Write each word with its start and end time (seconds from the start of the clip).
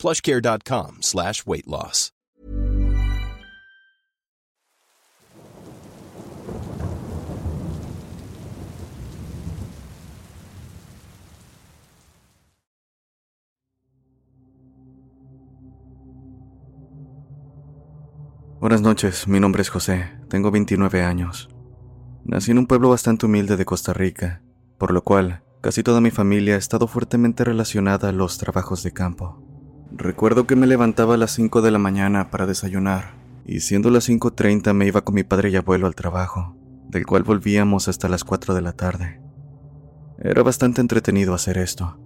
plushcare.com 0.00 1.02
slash 1.02 1.42
weight 1.46 1.66
loss. 1.66 2.12
Buenas 18.60 18.82
noches, 18.82 19.26
mi 19.26 19.40
nombre 19.40 19.62
es 19.62 19.70
José, 19.70 20.10
tengo 20.28 20.50
29 20.50 21.02
años. 21.02 21.48
Nací 22.24 22.50
en 22.50 22.58
un 22.58 22.66
pueblo 22.66 22.90
bastante 22.90 23.24
humilde 23.24 23.56
de 23.56 23.64
Costa 23.64 23.94
Rica, 23.94 24.42
por 24.76 24.92
lo 24.92 25.02
cual 25.02 25.42
casi 25.62 25.82
toda 25.82 26.02
mi 26.02 26.10
familia 26.10 26.56
ha 26.56 26.58
estado 26.58 26.86
fuertemente 26.86 27.42
relacionada 27.42 28.10
a 28.10 28.12
los 28.12 28.36
trabajos 28.36 28.82
de 28.82 28.92
campo. 28.92 29.49
Recuerdo 30.00 30.46
que 30.46 30.56
me 30.56 30.66
levantaba 30.66 31.12
a 31.12 31.16
las 31.18 31.32
5 31.32 31.60
de 31.60 31.70
la 31.70 31.78
mañana 31.78 32.30
para 32.30 32.46
desayunar, 32.46 33.16
y 33.44 33.60
siendo 33.60 33.90
las 33.90 34.08
5.30 34.08 34.72
me 34.72 34.86
iba 34.86 35.02
con 35.02 35.14
mi 35.14 35.24
padre 35.24 35.50
y 35.50 35.56
abuelo 35.56 35.86
al 35.86 35.94
trabajo, 35.94 36.56
del 36.88 37.04
cual 37.04 37.22
volvíamos 37.22 37.86
hasta 37.86 38.08
las 38.08 38.24
4 38.24 38.54
de 38.54 38.62
la 38.62 38.72
tarde. 38.72 39.20
Era 40.18 40.42
bastante 40.42 40.80
entretenido 40.80 41.34
hacer 41.34 41.58
esto. 41.58 41.98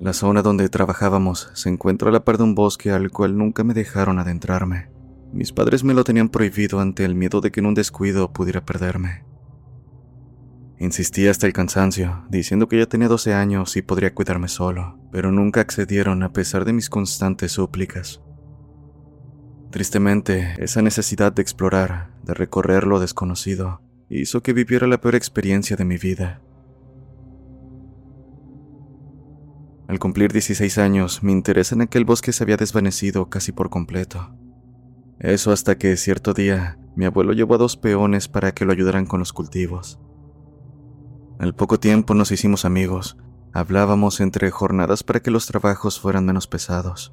La 0.00 0.12
zona 0.12 0.42
donde 0.42 0.68
trabajábamos 0.68 1.52
se 1.54 1.68
encuentra 1.68 2.08
a 2.08 2.12
la 2.12 2.24
par 2.24 2.36
de 2.36 2.42
un 2.42 2.56
bosque 2.56 2.90
al 2.90 3.12
cual 3.12 3.38
nunca 3.38 3.62
me 3.62 3.74
dejaron 3.74 4.18
adentrarme. 4.18 4.90
Mis 5.32 5.52
padres 5.52 5.84
me 5.84 5.94
lo 5.94 6.02
tenían 6.02 6.30
prohibido 6.30 6.80
ante 6.80 7.04
el 7.04 7.14
miedo 7.14 7.40
de 7.40 7.52
que 7.52 7.60
en 7.60 7.66
un 7.66 7.74
descuido 7.74 8.32
pudiera 8.32 8.64
perderme. 8.64 9.22
Insistí 10.82 11.28
hasta 11.28 11.46
el 11.46 11.52
cansancio, 11.52 12.24
diciendo 12.28 12.66
que 12.66 12.76
ya 12.76 12.86
tenía 12.86 13.06
12 13.06 13.34
años 13.34 13.76
y 13.76 13.82
podría 13.82 14.14
cuidarme 14.14 14.48
solo, 14.48 14.98
pero 15.12 15.30
nunca 15.30 15.60
accedieron 15.60 16.24
a 16.24 16.32
pesar 16.32 16.64
de 16.64 16.72
mis 16.72 16.90
constantes 16.90 17.52
súplicas. 17.52 18.20
Tristemente, 19.70 20.56
esa 20.58 20.82
necesidad 20.82 21.32
de 21.32 21.40
explorar, 21.40 22.10
de 22.24 22.34
recorrer 22.34 22.84
lo 22.88 22.98
desconocido, 22.98 23.80
hizo 24.08 24.42
que 24.42 24.52
viviera 24.52 24.88
la 24.88 25.00
peor 25.00 25.14
experiencia 25.14 25.76
de 25.76 25.84
mi 25.84 25.98
vida. 25.98 26.42
Al 29.86 30.00
cumplir 30.00 30.32
16 30.32 30.78
años, 30.78 31.22
mi 31.22 31.30
interés 31.30 31.70
en 31.70 31.82
aquel 31.82 32.04
bosque 32.04 32.32
se 32.32 32.42
había 32.42 32.56
desvanecido 32.56 33.30
casi 33.30 33.52
por 33.52 33.70
completo. 33.70 34.36
Eso 35.20 35.52
hasta 35.52 35.78
que 35.78 35.96
cierto 35.96 36.34
día 36.34 36.76
mi 36.96 37.04
abuelo 37.04 37.34
llevó 37.34 37.54
a 37.54 37.58
dos 37.58 37.76
peones 37.76 38.26
para 38.26 38.50
que 38.50 38.64
lo 38.64 38.72
ayudaran 38.72 39.06
con 39.06 39.20
los 39.20 39.32
cultivos. 39.32 40.00
Al 41.38 41.54
poco 41.54 41.80
tiempo 41.80 42.14
nos 42.14 42.30
hicimos 42.30 42.64
amigos. 42.64 43.16
Hablábamos 43.52 44.20
entre 44.20 44.50
jornadas 44.50 45.02
para 45.02 45.20
que 45.20 45.30
los 45.30 45.46
trabajos 45.46 46.00
fueran 46.00 46.24
menos 46.24 46.46
pesados. 46.46 47.12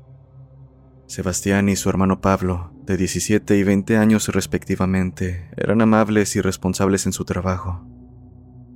Sebastián 1.08 1.70
y 1.70 1.76
su 1.76 1.90
hermano 1.90 2.22
Pablo, 2.22 2.72
de 2.86 2.96
17 2.96 3.58
y 3.58 3.64
20 3.64 3.98
años 3.98 4.28
respectivamente, 4.28 5.50
eran 5.58 5.82
amables 5.82 6.36
y 6.36 6.42
responsables 6.42 7.08
en 7.08 7.14
su 7.14 7.26
trabajo. 7.26 7.84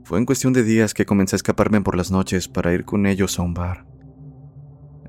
Fue 0.04 0.18
en 0.18 0.26
cuestión 0.26 0.52
de 0.52 0.64
días 0.64 0.94
que 0.94 1.06
comencé 1.06 1.36
a 1.36 1.38
escaparme 1.38 1.80
por 1.82 1.96
las 1.96 2.10
noches 2.10 2.48
para 2.48 2.74
ir 2.74 2.86
con 2.86 3.06
ellos 3.06 3.38
a 3.38 3.44
un 3.44 3.54
bar. 3.54 3.86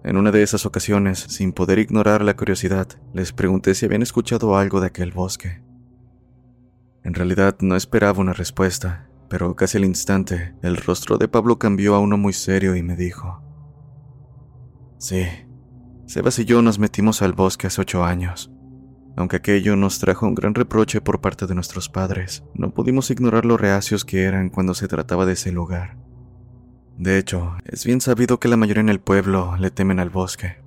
En 0.05 0.19
una 0.19 0.31
de 0.31 0.43
esas 0.43 0.67
ocasiones, 0.67 1.19
sin 1.19 1.55
poder 1.55 1.79
ignorar 1.79 2.23
la 2.23 2.37
curiosidad, 2.37 2.89
les 3.15 3.33
pregunté 3.33 3.75
si 3.75 3.87
habían 3.87 4.03
escuchado 4.03 4.59
algo 4.59 4.83
de 4.83 4.89
aquel 4.89 5.11
bosque. 5.11 5.63
En 7.03 7.15
realidad 7.15 7.57
no 7.61 7.75
esperaba 7.75 8.21
una 8.21 8.35
respuesta, 8.35 9.09
pero 9.29 9.57
casi 9.57 9.79
al 9.79 9.85
instante 9.85 10.55
el 10.63 10.77
rostro 10.77 11.19
de 11.19 11.29
Pablo 11.29 11.59
cambió 11.59 11.95
a 11.95 12.01
uno 12.01 12.17
muy 12.17 12.33
serio 12.33 12.77
y 12.77 12.83
me 12.83 12.97
dijo, 12.97 13.43
Sí, 14.99 15.27
Sebas 16.07 16.39
y 16.39 16.45
yo 16.45 16.61
nos 16.61 16.79
metimos 16.79 17.23
al 17.23 17.33
bosque 17.33 17.67
hace 17.67 17.81
ocho 17.81 18.05
años. 18.05 18.51
Aunque 19.17 19.37
aquello 19.37 19.75
nos 19.75 19.99
trajo 20.01 20.27
un 20.27 20.35
gran 20.35 20.55
reproche 20.55 21.01
por 21.01 21.21
parte 21.21 21.47
de 21.47 21.55
nuestros 21.55 21.89
padres, 21.89 22.45
no 22.55 22.75
pudimos 22.75 23.11
ignorar 23.11 23.47
lo 23.47 23.57
reacios 23.57 24.05
que 24.05 24.25
eran 24.25 24.51
cuando 24.51 24.75
se 24.75 24.89
trataba 24.89 25.25
de 25.25 25.33
ese 25.33 25.51
lugar. 25.51 25.97
De 26.99 27.19
hecho, 27.19 27.57
es 27.65 27.85
bien 27.85 28.01
sabido 28.01 28.39
que 28.39 28.49
la 28.49 28.57
mayoría 28.57 28.83
en 28.83 28.89
el 28.89 29.01
pueblo 29.01 29.57
le 29.59 29.71
temen 29.71 29.99
al 29.99 30.11
bosque. 30.11 30.63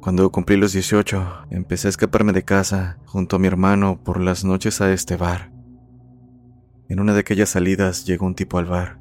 Cuando 0.00 0.30
cumplí 0.30 0.56
los 0.56 0.72
18, 0.72 1.46
empecé 1.50 1.88
a 1.88 1.90
escaparme 1.90 2.32
de 2.32 2.44
casa 2.44 2.98
junto 3.04 3.36
a 3.36 3.38
mi 3.38 3.46
hermano 3.46 4.02
por 4.02 4.20
las 4.20 4.44
noches 4.44 4.80
a 4.80 4.92
este 4.92 5.16
bar. 5.16 5.55
En 6.88 7.00
una 7.00 7.14
de 7.14 7.20
aquellas 7.20 7.50
salidas 7.50 8.04
llegó 8.04 8.26
un 8.26 8.34
tipo 8.34 8.58
al 8.58 8.66
bar. 8.66 8.98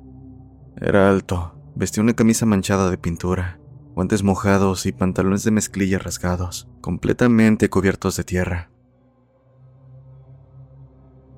Era 0.77 1.09
alto, 1.09 1.55
vestía 1.75 2.01
una 2.03 2.13
camisa 2.13 2.45
manchada 2.45 2.89
de 2.89 2.97
pintura, 2.97 3.59
guantes 3.93 4.23
mojados 4.23 4.85
y 4.85 4.91
pantalones 4.91 5.43
de 5.43 5.51
mezclilla 5.51 5.99
rasgados, 5.99 6.67
completamente 6.81 7.69
cubiertos 7.69 8.17
de 8.17 8.23
tierra. 8.23 8.71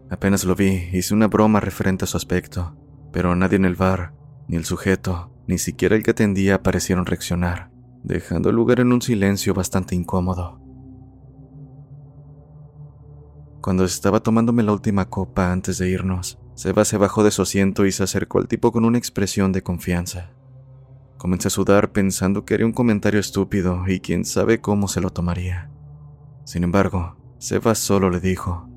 Apenas 0.10 0.46
lo 0.46 0.56
vi, 0.56 0.90
hice 0.94 1.14
una 1.14 1.28
broma 1.28 1.60
referente 1.60 2.06
a 2.06 2.08
su 2.08 2.16
aspecto, 2.16 2.78
pero 3.12 3.36
nadie 3.36 3.58
en 3.58 3.66
el 3.66 3.76
bar, 3.76 4.14
ni 4.48 4.56
el 4.56 4.64
sujeto, 4.64 5.32
ni 5.48 5.58
siquiera 5.58 5.96
el 5.96 6.04
que 6.04 6.12
atendía 6.12 6.64
parecieron 6.64 7.06
reaccionar, 7.06 7.72
dejando 8.04 8.50
el 8.50 8.56
lugar 8.56 8.80
en 8.80 8.94
un 8.94 9.02
silencio 9.02 9.54
bastante 9.54 9.96
incómodo. 9.96 10.62
Cuando 13.68 13.84
estaba 13.84 14.22
tomándome 14.22 14.64
la 14.64 14.72
última 14.72 15.10
copa 15.10 15.52
antes 15.52 15.78
de 15.78 15.90
irnos, 15.90 16.40
Seba 16.56 16.86
se 16.86 16.96
bajó 16.96 17.26
de 17.26 17.32
su 17.32 17.42
asiento 17.42 17.86
y 17.86 17.92
se 17.92 18.02
acercó 18.02 18.38
al 18.38 18.48
tipo 18.48 18.72
con 18.72 18.86
una 18.86 18.98
expresión 18.98 19.52
de 19.52 19.62
confianza. 19.62 20.32
Comencé 21.18 21.50
a 21.50 21.52
sudar 21.52 21.92
pensando 21.92 22.46
que 22.46 22.54
haría 22.54 22.66
un 22.66 22.72
comentario 22.72 23.20
estúpido 23.20 23.84
y 23.86 24.00
quién 24.00 24.24
sabe 24.24 24.62
cómo 24.62 24.88
se 24.88 25.02
lo 25.02 25.10
tomaría. 25.10 25.70
Sin 26.46 26.64
embargo, 26.64 27.18
Seba 27.40 27.76
solo 27.76 28.10
le 28.10 28.22
dijo, 28.22 28.70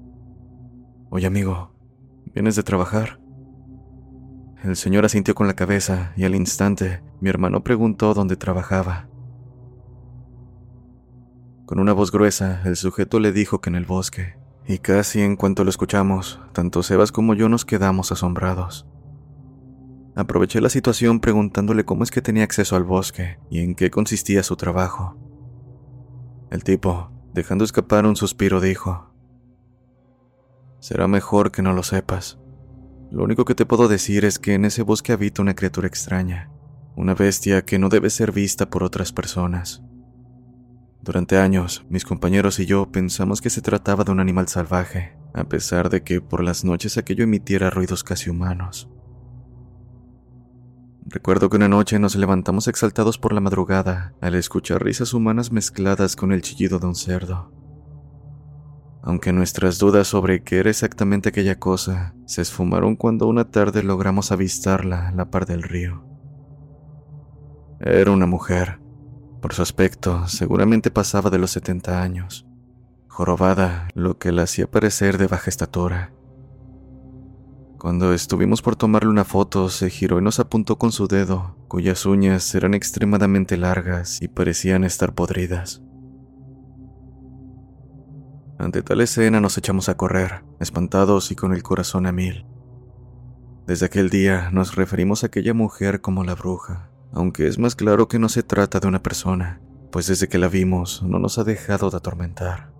Oye 1.09 1.29
amigo, 1.29 1.73
¿vienes 2.35 2.57
de 2.57 2.65
trabajar? 2.65 3.21
El 4.65 4.75
señor 4.75 5.05
asintió 5.05 5.37
con 5.37 5.47
la 5.47 5.55
cabeza 5.55 6.13
y 6.17 6.25
al 6.25 6.35
instante 6.35 7.01
mi 7.21 7.31
hermano 7.31 7.63
preguntó 7.63 8.13
dónde 8.13 8.35
trabajaba. 8.35 9.09
Con 11.65 11.79
una 11.79 11.93
voz 11.93 12.11
gruesa, 12.11 12.61
el 12.65 12.75
sujeto 12.75 13.21
le 13.21 13.31
dijo 13.31 13.61
que 13.61 13.71
en 13.71 13.77
el 13.77 13.87
bosque, 13.87 14.40
y 14.71 14.79
casi 14.79 15.21
en 15.21 15.35
cuanto 15.35 15.65
lo 15.65 15.71
escuchamos, 15.71 16.39
tanto 16.53 16.85
Sebas 16.85 17.11
como 17.11 17.35
yo 17.35 17.49
nos 17.49 17.65
quedamos 17.65 18.13
asombrados. 18.13 18.87
Aproveché 20.15 20.61
la 20.61 20.69
situación 20.69 21.19
preguntándole 21.19 21.85
cómo 21.85 22.05
es 22.05 22.13
que 22.13 22.23
tenía 22.23 22.45
acceso 22.45 22.77
al 22.77 22.85
bosque 22.85 23.41
y 23.51 23.65
en 23.65 23.75
qué 23.75 23.91
consistía 23.91 24.45
su 24.45 24.55
trabajo. 24.55 25.17
El 26.53 26.63
tipo, 26.63 27.11
dejando 27.35 27.65
escapar 27.65 28.07
un 28.07 28.15
suspiro, 28.15 28.61
dijo, 28.61 29.13
Será 30.79 31.09
mejor 31.09 31.51
que 31.51 31.63
no 31.63 31.73
lo 31.73 31.83
sepas. 31.83 32.39
Lo 33.11 33.25
único 33.25 33.45
que 33.45 33.57
te 33.57 33.67
puedo 33.67 33.89
decir 33.89 34.25
es 34.25 34.39
que 34.39 34.55
en 34.55 34.65
ese 34.65 34.83
bosque 34.83 35.13
habita 35.13 35.43
una 35.43 35.57
criatura 35.57 35.89
extraña, 35.89 36.49
una 36.95 37.15
bestia 37.15 37.65
que 37.65 37.81
no 37.81 37.89
debe 37.89 38.09
ser 38.09 38.31
vista 38.31 38.71
por 38.71 38.85
otras 38.85 39.13
personas. 39.13 39.83
Durante 41.03 41.39
años, 41.39 41.85
mis 41.89 42.05
compañeros 42.05 42.59
y 42.59 42.67
yo 42.67 42.91
pensamos 42.91 43.41
que 43.41 43.51
se 43.51 43.63
trataba 43.63 44.05
de 44.05 44.13
un 44.13 44.21
animal 44.21 44.49
salvaje, 44.49 45.17
a 45.33 45.45
pesar 45.45 45.89
de 45.89 46.03
que 46.03 46.21
por 46.21 46.43
las 46.43 46.65
noches 46.65 46.99
aquello 46.99 47.25
emitiera 47.25 47.71
ruidos 47.71 48.05
casi 48.05 48.31
humanos. 48.31 48.89
Recuerdo 51.07 51.49
que 51.49 51.57
una 51.57 51.69
noche 51.69 51.99
nos 51.99 52.15
levantamos 52.17 52.69
exaltados 52.69 53.19
por 53.19 53.33
la 53.33 53.41
madrugada 53.41 54.15
al 54.21 54.35
escuchar 54.35 54.85
risas 54.85 55.15
humanas 55.15 55.51
mezcladas 55.51 56.15
con 56.15 56.33
el 56.33 56.43
chillido 56.43 56.79
de 56.79 56.87
un 56.87 56.95
cerdo 56.95 57.51
aunque 59.03 59.33
nuestras 59.33 59.79
dudas 59.79 60.09
sobre 60.09 60.43
qué 60.43 60.59
era 60.59 60.71
exactamente 60.71 61.31
aquella 61.31 61.59
cosa 61.59 62.15
se 62.27 62.43
esfumaron 62.43 62.97
cuando 62.97 63.27
una 63.29 63.51
tarde 63.51 63.83
logramos 63.83 64.31
avistarla 64.31 65.09
a 65.09 65.13
la 65.13 65.31
par 65.31 65.47
del 65.47 65.63
río. 65.63 66.05
Era 67.81 68.11
una 68.11 68.27
mujer. 68.27 68.79
Por 69.41 69.55
su 69.55 69.63
aspecto, 69.63 70.29
seguramente 70.29 70.91
pasaba 70.91 71.31
de 71.31 71.39
los 71.39 71.53
70 71.53 72.03
años, 72.03 72.47
jorobada, 73.09 73.89
lo 73.95 74.19
que 74.19 74.33
la 74.33 74.43
hacía 74.43 74.71
parecer 74.71 75.17
de 75.17 75.27
baja 75.27 75.49
estatura. 75.49 76.13
Cuando 77.79 78.13
estuvimos 78.13 78.61
por 78.61 78.77
tomarle 78.77 79.09
una 79.09 79.25
foto, 79.25 79.71
se 79.71 79.89
giró 79.89 80.19
y 80.19 80.23
nos 80.23 80.39
apuntó 80.41 80.77
con 80.77 80.93
su 80.93 81.09
dedo, 81.09 81.57
cuyas 81.69 82.05
uñas 82.05 82.55
eran 82.55 82.75
extremadamente 82.75 83.57
largas 83.57 84.21
y 84.21 84.29
parecían 84.29 84.85
estar 84.85 85.15
podridas. 85.15 85.81
Ante 88.59 88.83
tal 88.83 89.01
escena 89.01 89.41
nos 89.41 89.57
echamos 89.57 89.89
a 89.89 89.97
correr, 89.97 90.45
espantados 90.61 91.31
y 91.31 91.35
con 91.35 91.55
el 91.55 91.63
corazón 91.63 92.07
a 92.07 92.13
mil. 92.13 92.45
Desde 93.67 93.87
aquel 93.87 94.11
día 94.11 94.51
nos 94.51 94.77
referimos 94.77 95.23
a 95.23 95.29
aquella 95.29 95.55
mujer 95.55 96.03
como 96.03 96.25
la 96.25 96.35
bruja, 96.35 96.90
aunque 97.13 97.47
es 97.47 97.59
más 97.59 97.75
claro 97.75 98.09
que 98.09 98.19
no 98.19 98.29
se 98.29 98.43
trata 98.43 98.81
de 98.81 98.89
una 98.89 99.03
persona, 99.03 99.61
pues 99.91 100.07
desde 100.07 100.29
que 100.29 100.39
la 100.39 100.49
vimos 100.49 101.03
no 101.03 101.19
nos 101.19 101.39
ha 101.39 101.45
dejado 101.45 101.91
de 101.91 101.97
atormentar. 101.97 102.73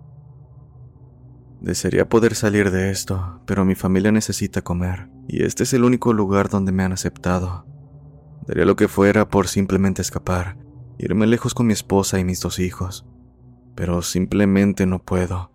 Desearía 1.59 2.09
poder 2.09 2.33
salir 2.33 2.71
de 2.71 2.89
esto, 2.89 3.41
pero 3.45 3.65
mi 3.65 3.75
familia 3.75 4.11
necesita 4.11 4.63
comer, 4.63 5.09
y 5.27 5.43
este 5.43 5.63
es 5.63 5.73
el 5.73 5.83
único 5.83 6.13
lugar 6.13 6.49
donde 6.49 6.71
me 6.71 6.83
han 6.83 6.93
aceptado. 6.93 7.65
Daría 8.47 8.65
lo 8.65 8.75
que 8.75 8.87
fuera 8.87 9.29
por 9.29 9.47
simplemente 9.47 10.01
escapar, 10.01 10.57
irme 10.97 11.27
lejos 11.27 11.53
con 11.53 11.67
mi 11.67 11.73
esposa 11.73 12.19
y 12.19 12.23
mis 12.23 12.41
dos 12.41 12.57
hijos, 12.57 13.05
pero 13.75 14.01
simplemente 14.01 14.87
no 14.87 15.03
puedo. 15.03 15.51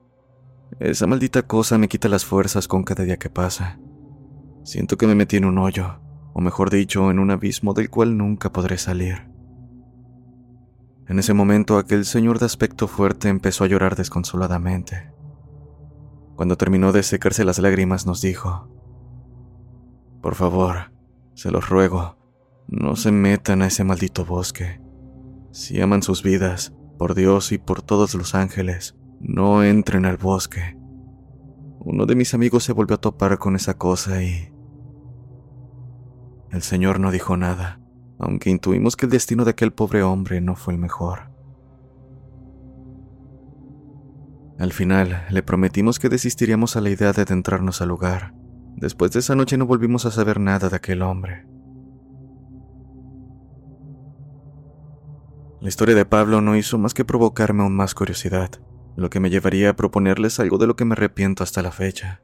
Esa 0.79 1.07
maldita 1.07 1.43
cosa 1.43 1.79
me 1.79 1.89
quita 1.89 2.09
las 2.09 2.25
fuerzas 2.25 2.69
con 2.69 2.85
cada 2.85 3.05
día 3.05 3.17
que 3.17 3.31
pasa. 3.31 3.79
Siento 4.63 4.97
que 4.97 5.07
me 5.07 5.15
metí 5.15 5.37
en 5.37 5.45
un 5.45 5.59
hoyo, 5.59 6.01
o 6.39 6.41
mejor 6.43 6.69
dicho, 6.69 7.11
en 7.11 7.19
un 7.19 7.31
abismo 7.31 7.73
del 7.73 7.89
cual 7.89 8.19
nunca 8.19 8.53
podré 8.53 8.77
salir. 8.77 9.27
En 11.09 11.19
ese 11.19 11.33
momento 11.33 11.79
aquel 11.79 12.05
señor 12.05 12.39
de 12.39 12.45
aspecto 12.45 12.89
fuerte 12.89 13.31
empezó 13.31 13.65
a 13.65 13.69
llorar 13.69 13.97
desconsoladamente. 13.97 15.11
Cuando 16.35 16.59
terminó 16.59 16.93
de 16.93 17.03
secarse 17.05 17.43
las 17.43 17.59
lágrimas 17.59 18.05
nos 18.05 18.21
dijo, 18.21 18.69
Por 20.21 20.35
favor, 20.35 20.93
se 21.33 21.51
los 21.51 21.71
ruego, 21.71 22.19
no 22.69 22.97
se 22.97 23.13
metan 23.13 23.63
a 23.63 23.69
ese 23.69 23.85
maldito 23.85 24.27
bosque. 24.27 24.83
Si 25.53 25.81
aman 25.81 26.03
sus 26.03 26.23
vidas, 26.23 26.75
por 26.99 27.15
Dios 27.15 27.51
y 27.51 27.57
por 27.57 27.81
todos 27.81 28.15
los 28.15 28.35
ángeles, 28.35 28.95
no 29.21 29.65
entren 29.65 30.05
al 30.05 30.19
bosque. 30.19 30.77
Uno 31.79 32.05
de 32.05 32.15
mis 32.15 32.35
amigos 32.35 32.63
se 32.63 32.75
volvió 32.75 32.97
a 32.97 33.01
topar 33.01 33.39
con 33.39 33.57
esa 33.57 33.79
cosa 33.79 34.23
y... 34.23 34.55
El 36.57 36.63
señor 36.63 36.99
no 36.99 37.13
dijo 37.13 37.37
nada 37.37 37.79
aunque 38.19 38.51
intuimos 38.51 38.97
que 38.97 39.07
el 39.07 39.13
destino 39.13 39.45
de 39.45 39.51
aquel 39.51 39.73
pobre 39.73 40.03
hombre 40.03 40.41
no 40.41 40.57
fue 40.57 40.75
el 40.75 40.81
mejor. 40.81 41.31
Al 44.59 44.73
final, 44.73 45.27
le 45.31 45.43
prometimos 45.43 45.99
que 45.99 46.09
desistiríamos 46.09 46.77
a 46.77 46.81
la 46.81 46.89
idea 46.89 47.13
de 47.13 47.23
adentrarnos 47.23 47.83
al 47.83 47.89
lugar. 47.89 48.33
Después 48.77 49.13
de 49.13 49.21
esa 49.21 49.35
noche 49.35 49.59
no 49.59 49.67
volvimos 49.67 50.07
a 50.07 50.11
saber 50.11 50.41
nada 50.41 50.71
de 50.71 50.77
aquel 50.77 51.03
hombre. 51.03 51.47
La 55.61 55.69
historia 55.69 55.95
de 55.95 56.05
Pablo 56.05 56.41
no 56.41 56.57
hizo 56.57 56.79
más 56.79 56.95
que 56.95 57.05
provocarme 57.05 57.63
aún 57.63 57.75
más 57.75 57.95
curiosidad, 57.95 58.51
lo 58.97 59.11
que 59.11 59.21
me 59.21 59.31
llevaría 59.31 59.71
a 59.71 59.77
proponerles 59.77 60.41
algo 60.41 60.59
de 60.59 60.67
lo 60.67 60.77
que 60.77 60.85
me 60.85 60.93
arrepiento 60.93 61.43
hasta 61.43 61.61
la 61.61 61.73
fecha. 61.73 62.23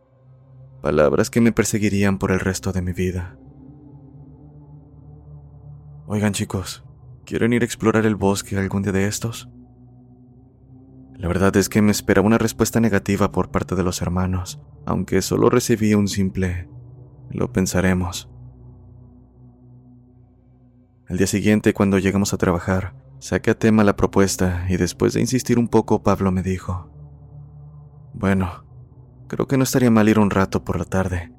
Palabras 0.81 1.28
que 1.28 1.40
me 1.40 1.52
perseguirían 1.52 2.19
por 2.19 2.31
el 2.31 2.40
resto 2.40 2.73
de 2.73 2.82
mi 2.82 2.93
vida. 2.93 3.37
Oigan 6.12 6.35
chicos, 6.35 6.85
¿quieren 7.25 7.55
ir 7.55 7.62
a 7.62 7.64
explorar 7.64 8.05
el 8.05 8.17
bosque 8.17 8.59
algún 8.59 8.82
día 8.82 8.93
de 8.93 9.06
estos? 9.06 9.49
La 11.14 11.26
verdad 11.26 11.56
es 11.56 11.70
que 11.70 11.81
me 11.81 11.91
esperaba 11.91 12.26
una 12.26 12.37
respuesta 12.37 12.81
negativa 12.81 13.32
por 13.32 13.50
parte 13.50 13.76
de 13.76 13.82
los 13.82 14.03
hermanos, 14.03 14.61
aunque 14.85 15.23
solo 15.23 15.49
recibí 15.49 15.94
un 15.94 16.09
simple 16.09 16.69
lo 17.31 17.50
pensaremos. 17.50 18.29
Al 21.09 21.17
día 21.17 21.26
siguiente, 21.26 21.73
cuando 21.73 21.99
llegamos 21.99 22.35
a 22.35 22.37
trabajar, 22.37 22.94
saqué 23.19 23.53
a 23.53 23.59
tema 23.59 23.82
la 23.82 23.97
propuesta 23.97 24.67
y 24.69 24.76
después 24.76 25.14
de 25.14 25.23
insistir 25.23 25.59
un 25.59 25.69
poco, 25.69 26.03
Pablo 26.03 26.31
me 26.31 26.43
dijo, 26.43 26.91
Bueno, 28.12 28.67
creo 29.29 29.47
que 29.47 29.56
no 29.56 29.64
estaría 29.64 29.91
mal 29.91 30.11
ir 30.11 30.19
un 30.19 30.29
rato 30.29 30.62
por 30.62 30.79
la 30.79 30.85
tarde, 30.85 31.32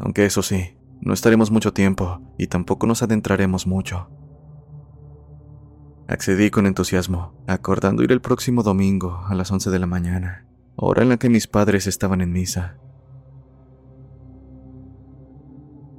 aunque 0.00 0.24
eso 0.26 0.42
sí, 0.42 0.74
no 1.00 1.14
estaremos 1.14 1.50
mucho 1.50 1.72
tiempo 1.72 2.20
y 2.38 2.46
tampoco 2.46 2.86
nos 2.86 3.02
adentraremos 3.02 3.66
mucho. 3.66 4.08
Accedí 6.08 6.50
con 6.50 6.66
entusiasmo, 6.66 7.34
acordando 7.46 8.02
ir 8.02 8.12
el 8.12 8.20
próximo 8.20 8.62
domingo 8.62 9.22
a 9.28 9.34
las 9.34 9.50
11 9.50 9.70
de 9.70 9.78
la 9.78 9.86
mañana, 9.86 10.46
hora 10.76 11.02
en 11.02 11.08
la 11.08 11.16
que 11.18 11.28
mis 11.28 11.46
padres 11.46 11.86
estaban 11.86 12.20
en 12.20 12.32
misa. 12.32 12.76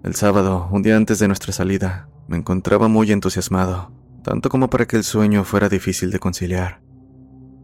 El 0.04 0.16
sábado, 0.16 0.68
un 0.72 0.82
día 0.82 0.98
antes 0.98 1.20
de 1.20 1.28
nuestra 1.28 1.54
salida, 1.54 2.10
me 2.28 2.38
encontraba 2.38 2.88
muy 2.88 3.12
entusiasmado, 3.12 3.92
tanto 4.24 4.50
como 4.50 4.70
para 4.70 4.86
que 4.86 4.98
el 4.98 5.04
sueño 5.04 5.44
fuera 5.44 5.70
difícil 5.70 6.12
de 6.12 6.20
conciliar. 6.20 6.82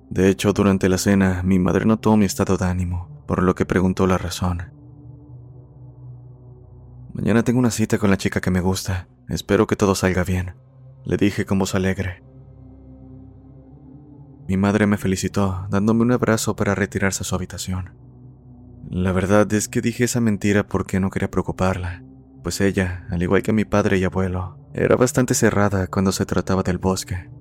De 0.09 0.29
hecho, 0.29 0.53
durante 0.53 0.87
la 0.87 0.97
cena, 0.97 1.41
mi 1.43 1.59
madre 1.59 1.85
notó 1.85 2.15
mi 2.15 2.25
estado 2.25 2.57
de 2.57 2.65
ánimo, 2.65 3.23
por 3.27 3.43
lo 3.43 3.55
que 3.55 3.65
preguntó 3.65 4.07
la 4.07 4.17
razón. 4.17 4.76
Mañana 7.17 7.41
tengo 7.41 7.57
una 7.57 7.71
cita 7.71 7.97
con 7.97 8.11
la 8.11 8.17
chica 8.17 8.41
que 8.41 8.51
me 8.51 8.61
gusta. 8.61 9.07
Espero 9.27 9.65
que 9.65 9.75
todo 9.75 9.95
salga 9.95 10.23
bien. 10.23 10.53
Le 11.03 11.17
dije 11.17 11.47
con 11.47 11.57
voz 11.57 11.73
alegre. 11.73 12.23
Mi 14.47 14.55
madre 14.55 14.85
me 14.85 14.99
felicitó, 14.99 15.65
dándome 15.71 16.03
un 16.03 16.11
abrazo 16.11 16.55
para 16.55 16.75
retirarse 16.75 17.23
a 17.23 17.25
su 17.25 17.33
habitación. 17.33 17.95
La 18.87 19.13
verdad 19.13 19.51
es 19.51 19.67
que 19.67 19.81
dije 19.81 20.03
esa 20.03 20.21
mentira 20.21 20.67
porque 20.67 20.99
no 20.99 21.09
quería 21.09 21.31
preocuparla, 21.31 22.03
pues 22.43 22.61
ella, 22.61 23.07
al 23.09 23.23
igual 23.23 23.41
que 23.41 23.51
mi 23.51 23.65
padre 23.65 23.97
y 23.97 24.03
abuelo, 24.03 24.59
era 24.75 24.95
bastante 24.95 25.33
cerrada 25.33 25.87
cuando 25.87 26.11
se 26.11 26.27
trataba 26.27 26.61
del 26.61 26.77
bosque. 26.77 27.31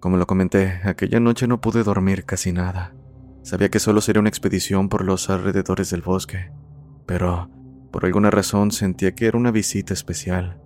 Como 0.00 0.16
lo 0.16 0.26
comenté, 0.26 0.80
aquella 0.82 1.20
noche 1.20 1.46
no 1.46 1.60
pude 1.60 1.84
dormir 1.84 2.24
casi 2.24 2.52
nada. 2.52 2.94
Sabía 3.42 3.68
que 3.70 3.80
solo 3.80 4.00
sería 4.00 4.20
una 4.20 4.28
expedición 4.28 4.88
por 4.88 5.04
los 5.04 5.28
alrededores 5.28 5.90
del 5.90 6.02
bosque, 6.02 6.52
pero 7.06 7.50
por 7.90 8.04
alguna 8.04 8.30
razón 8.30 8.70
sentía 8.70 9.14
que 9.14 9.26
era 9.26 9.36
una 9.36 9.50
visita 9.50 9.92
especial, 9.92 10.60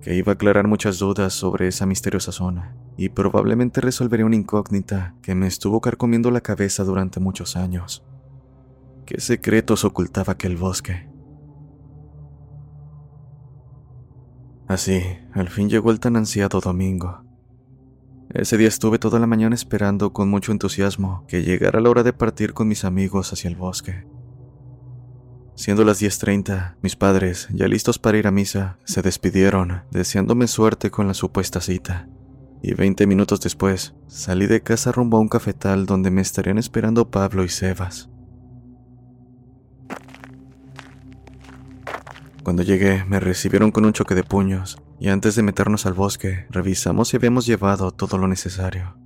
que 0.00 0.14
iba 0.14 0.32
a 0.32 0.34
aclarar 0.34 0.66
muchas 0.66 0.98
dudas 0.98 1.34
sobre 1.34 1.68
esa 1.68 1.84
misteriosa 1.84 2.32
zona 2.32 2.74
y 2.96 3.10
probablemente 3.10 3.80
resolvería 3.80 4.24
una 4.24 4.36
incógnita 4.36 5.14
que 5.20 5.34
me 5.34 5.46
estuvo 5.46 5.80
carcomiendo 5.80 6.30
la 6.30 6.40
cabeza 6.40 6.84
durante 6.84 7.20
muchos 7.20 7.54
años. 7.56 8.04
¿Qué 9.04 9.20
secretos 9.20 9.84
ocultaba 9.84 10.32
aquel 10.32 10.56
bosque? 10.56 11.08
Así, 14.66 15.02
al 15.32 15.48
fin 15.48 15.68
llegó 15.68 15.90
el 15.90 16.00
tan 16.00 16.16
ansiado 16.16 16.60
domingo, 16.60 17.25
ese 18.30 18.58
día 18.58 18.68
estuve 18.68 18.98
toda 18.98 19.18
la 19.20 19.26
mañana 19.26 19.54
esperando 19.54 20.12
con 20.12 20.28
mucho 20.28 20.52
entusiasmo 20.52 21.24
que 21.28 21.42
llegara 21.42 21.80
la 21.80 21.90
hora 21.90 22.02
de 22.02 22.12
partir 22.12 22.54
con 22.54 22.68
mis 22.68 22.84
amigos 22.84 23.32
hacia 23.32 23.48
el 23.48 23.56
bosque. 23.56 24.04
Siendo 25.54 25.84
las 25.84 26.02
10.30, 26.02 26.76
mis 26.82 26.96
padres, 26.96 27.48
ya 27.50 27.66
listos 27.66 27.98
para 27.98 28.18
ir 28.18 28.26
a 28.26 28.30
misa, 28.30 28.78
se 28.84 29.00
despidieron, 29.00 29.84
deseándome 29.90 30.48
suerte 30.48 30.90
con 30.90 31.06
la 31.06 31.14
supuesta 31.14 31.60
cita. 31.60 32.08
Y 32.62 32.74
20 32.74 33.06
minutos 33.06 33.40
después, 33.40 33.94
salí 34.06 34.46
de 34.46 34.60
casa 34.60 34.92
rumbo 34.92 35.16
a 35.16 35.20
un 35.20 35.28
cafetal 35.28 35.86
donde 35.86 36.10
me 36.10 36.20
estarían 36.20 36.58
esperando 36.58 37.10
Pablo 37.10 37.44
y 37.44 37.48
Sebas. 37.48 38.10
Cuando 42.42 42.62
llegué, 42.62 43.04
me 43.04 43.18
recibieron 43.18 43.70
con 43.70 43.86
un 43.86 43.92
choque 43.92 44.14
de 44.14 44.24
puños 44.24 44.78
y 44.98 45.08
antes 45.08 45.36
de 45.36 45.42
meternos 45.42 45.86
al 45.86 45.94
bosque, 45.94 46.46
revisamos 46.50 47.08
si 47.08 47.16
habíamos 47.16 47.46
llevado 47.46 47.90
todo 47.90 48.18
lo 48.18 48.28
necesario. 48.28 48.96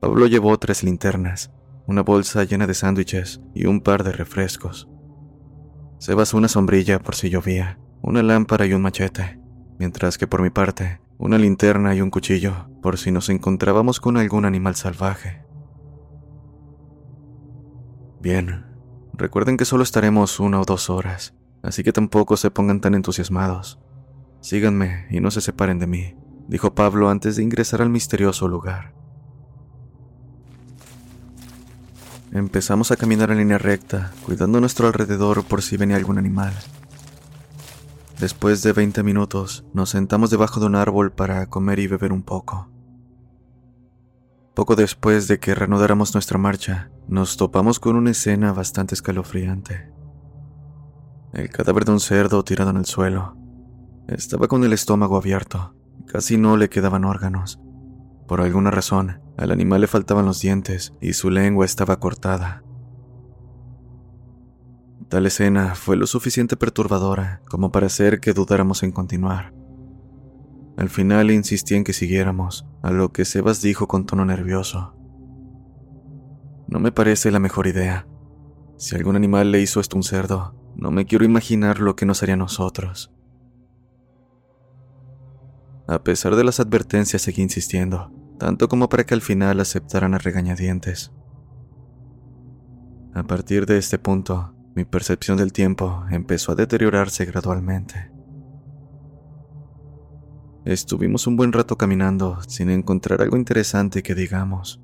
Pablo 0.00 0.26
llevó 0.26 0.58
tres 0.58 0.82
linternas, 0.82 1.52
una 1.86 2.02
bolsa 2.02 2.44
llena 2.44 2.66
de 2.66 2.74
sándwiches 2.74 3.40
y 3.54 3.66
un 3.66 3.80
par 3.80 4.04
de 4.04 4.12
refrescos. 4.12 4.88
Sebas 5.98 6.34
una 6.34 6.48
sombrilla 6.48 6.98
por 6.98 7.14
si 7.14 7.30
llovía, 7.30 7.78
una 8.02 8.22
lámpara 8.22 8.66
y 8.66 8.72
un 8.72 8.82
machete, 8.82 9.40
mientras 9.78 10.18
que 10.18 10.26
por 10.26 10.42
mi 10.42 10.50
parte, 10.50 11.00
una 11.18 11.38
linterna 11.38 11.94
y 11.94 12.00
un 12.00 12.10
cuchillo 12.10 12.68
por 12.82 12.98
si 12.98 13.10
nos 13.10 13.28
encontrábamos 13.28 14.00
con 14.00 14.16
algún 14.16 14.44
animal 14.44 14.74
salvaje. 14.74 15.44
Bien, 18.20 18.66
recuerden 19.12 19.56
que 19.56 19.64
solo 19.64 19.82
estaremos 19.82 20.40
una 20.40 20.60
o 20.60 20.64
dos 20.64 20.90
horas, 20.90 21.34
así 21.62 21.82
que 21.82 21.92
tampoco 21.92 22.36
se 22.36 22.50
pongan 22.50 22.80
tan 22.80 22.94
entusiasmados. 22.94 23.78
Síganme 24.46 25.08
y 25.10 25.18
no 25.18 25.32
se 25.32 25.40
separen 25.40 25.80
de 25.80 25.88
mí, 25.88 26.14
dijo 26.46 26.72
Pablo 26.72 27.10
antes 27.10 27.34
de 27.34 27.42
ingresar 27.42 27.82
al 27.82 27.90
misterioso 27.90 28.46
lugar. 28.46 28.94
Empezamos 32.30 32.92
a 32.92 32.96
caminar 32.96 33.32
en 33.32 33.38
línea 33.38 33.58
recta, 33.58 34.12
cuidando 34.24 34.60
nuestro 34.60 34.86
alrededor 34.86 35.42
por 35.42 35.62
si 35.62 35.76
venía 35.76 35.96
algún 35.96 36.16
animal. 36.16 36.52
Después 38.20 38.62
de 38.62 38.72
20 38.72 39.02
minutos, 39.02 39.64
nos 39.74 39.90
sentamos 39.90 40.30
debajo 40.30 40.60
de 40.60 40.66
un 40.66 40.76
árbol 40.76 41.10
para 41.10 41.46
comer 41.46 41.80
y 41.80 41.88
beber 41.88 42.12
un 42.12 42.22
poco. 42.22 42.70
Poco 44.54 44.76
después 44.76 45.26
de 45.26 45.40
que 45.40 45.56
reanudáramos 45.56 46.14
nuestra 46.14 46.38
marcha, 46.38 46.92
nos 47.08 47.36
topamos 47.36 47.80
con 47.80 47.96
una 47.96 48.12
escena 48.12 48.52
bastante 48.52 48.94
escalofriante. 48.94 49.90
El 51.32 51.50
cadáver 51.50 51.84
de 51.84 51.90
un 51.90 52.00
cerdo 52.00 52.44
tirado 52.44 52.70
en 52.70 52.76
el 52.76 52.86
suelo. 52.86 53.45
Estaba 54.08 54.46
con 54.46 54.62
el 54.62 54.72
estómago 54.72 55.16
abierto. 55.16 55.74
Casi 56.06 56.36
no 56.36 56.56
le 56.56 56.68
quedaban 56.68 57.04
órganos. 57.04 57.58
Por 58.28 58.40
alguna 58.40 58.70
razón, 58.70 59.20
al 59.36 59.50
animal 59.50 59.80
le 59.80 59.88
faltaban 59.88 60.24
los 60.24 60.40
dientes 60.40 60.92
y 61.00 61.14
su 61.14 61.28
lengua 61.28 61.64
estaba 61.64 61.98
cortada. 61.98 62.62
Tal 65.08 65.26
escena 65.26 65.74
fue 65.74 65.96
lo 65.96 66.06
suficiente 66.06 66.56
perturbadora 66.56 67.40
como 67.48 67.72
para 67.72 67.86
hacer 67.86 68.20
que 68.20 68.32
dudáramos 68.32 68.84
en 68.84 68.92
continuar. 68.92 69.52
Al 70.76 70.88
final 70.88 71.32
insistí 71.32 71.74
en 71.74 71.82
que 71.82 71.92
siguiéramos, 71.92 72.64
a 72.82 72.92
lo 72.92 73.12
que 73.12 73.24
Sebas 73.24 73.60
dijo 73.60 73.88
con 73.88 74.06
tono 74.06 74.24
nervioso. 74.24 74.94
No 76.68 76.78
me 76.78 76.92
parece 76.92 77.32
la 77.32 77.40
mejor 77.40 77.66
idea. 77.66 78.06
Si 78.76 78.94
algún 78.94 79.16
animal 79.16 79.50
le 79.50 79.60
hizo 79.60 79.80
esto 79.80 79.96
a 79.96 79.98
un 79.98 80.02
cerdo, 80.04 80.54
no 80.76 80.92
me 80.92 81.06
quiero 81.06 81.24
imaginar 81.24 81.80
lo 81.80 81.96
que 81.96 82.06
nos 82.06 82.22
haría 82.22 82.34
a 82.34 82.38
nosotros. 82.38 83.15
A 85.88 86.02
pesar 86.02 86.34
de 86.34 86.42
las 86.42 86.58
advertencias, 86.58 87.22
seguí 87.22 87.42
insistiendo, 87.42 88.10
tanto 88.38 88.68
como 88.68 88.88
para 88.88 89.04
que 89.04 89.14
al 89.14 89.22
final 89.22 89.60
aceptaran 89.60 90.14
a 90.14 90.18
regañadientes. 90.18 91.12
A 93.14 93.22
partir 93.22 93.66
de 93.66 93.78
este 93.78 93.98
punto, 93.98 94.54
mi 94.74 94.84
percepción 94.84 95.38
del 95.38 95.52
tiempo 95.52 96.04
empezó 96.10 96.52
a 96.52 96.54
deteriorarse 96.56 97.24
gradualmente. 97.24 98.10
Estuvimos 100.64 101.28
un 101.28 101.36
buen 101.36 101.52
rato 101.52 101.78
caminando 101.78 102.40
sin 102.48 102.70
encontrar 102.70 103.22
algo 103.22 103.36
interesante 103.36 104.02
que 104.02 104.16
digamos. 104.16 104.82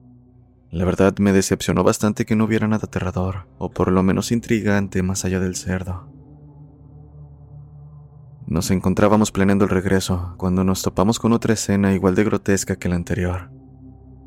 La 0.70 0.84
verdad 0.84 1.14
me 1.18 1.32
decepcionó 1.32 1.82
bastante 1.82 2.24
que 2.24 2.36
no 2.36 2.44
hubiera 2.44 2.68
nada 2.68 2.86
aterrador, 2.86 3.48
o 3.58 3.70
por 3.70 3.90
lo 3.90 4.02
menos 4.04 4.30
intrigante 4.30 5.02
más 5.02 5.24
allá 5.24 5.40
del 5.40 5.56
cerdo. 5.56 6.08
Nos 8.52 8.70
encontrábamos 8.70 9.32
planeando 9.32 9.64
el 9.64 9.70
regreso 9.70 10.34
cuando 10.36 10.62
nos 10.62 10.82
topamos 10.82 11.18
con 11.18 11.32
otra 11.32 11.54
escena 11.54 11.94
igual 11.94 12.14
de 12.14 12.24
grotesca 12.24 12.76
que 12.76 12.90
la 12.90 12.96
anterior. 12.96 13.50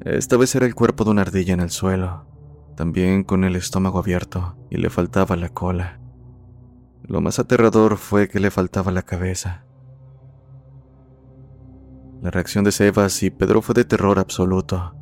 Esta 0.03 0.35
vez 0.35 0.55
era 0.55 0.65
el 0.65 0.73
cuerpo 0.73 1.03
de 1.03 1.11
una 1.11 1.21
ardilla 1.21 1.53
en 1.53 1.59
el 1.59 1.69
suelo, 1.69 2.25
también 2.75 3.23
con 3.23 3.43
el 3.43 3.55
estómago 3.55 3.99
abierto 3.99 4.57
y 4.71 4.77
le 4.77 4.89
faltaba 4.89 5.35
la 5.35 5.49
cola. 5.49 5.99
Lo 7.03 7.21
más 7.21 7.37
aterrador 7.37 7.97
fue 7.97 8.27
que 8.27 8.39
le 8.39 8.49
faltaba 8.49 8.91
la 8.91 9.03
cabeza. 9.03 9.63
La 12.23 12.31
reacción 12.31 12.63
de 12.63 12.71
Sebas 12.71 13.21
y 13.21 13.29
Pedro 13.29 13.61
fue 13.61 13.75
de 13.75 13.85
terror 13.85 14.17
absoluto, 14.17 14.95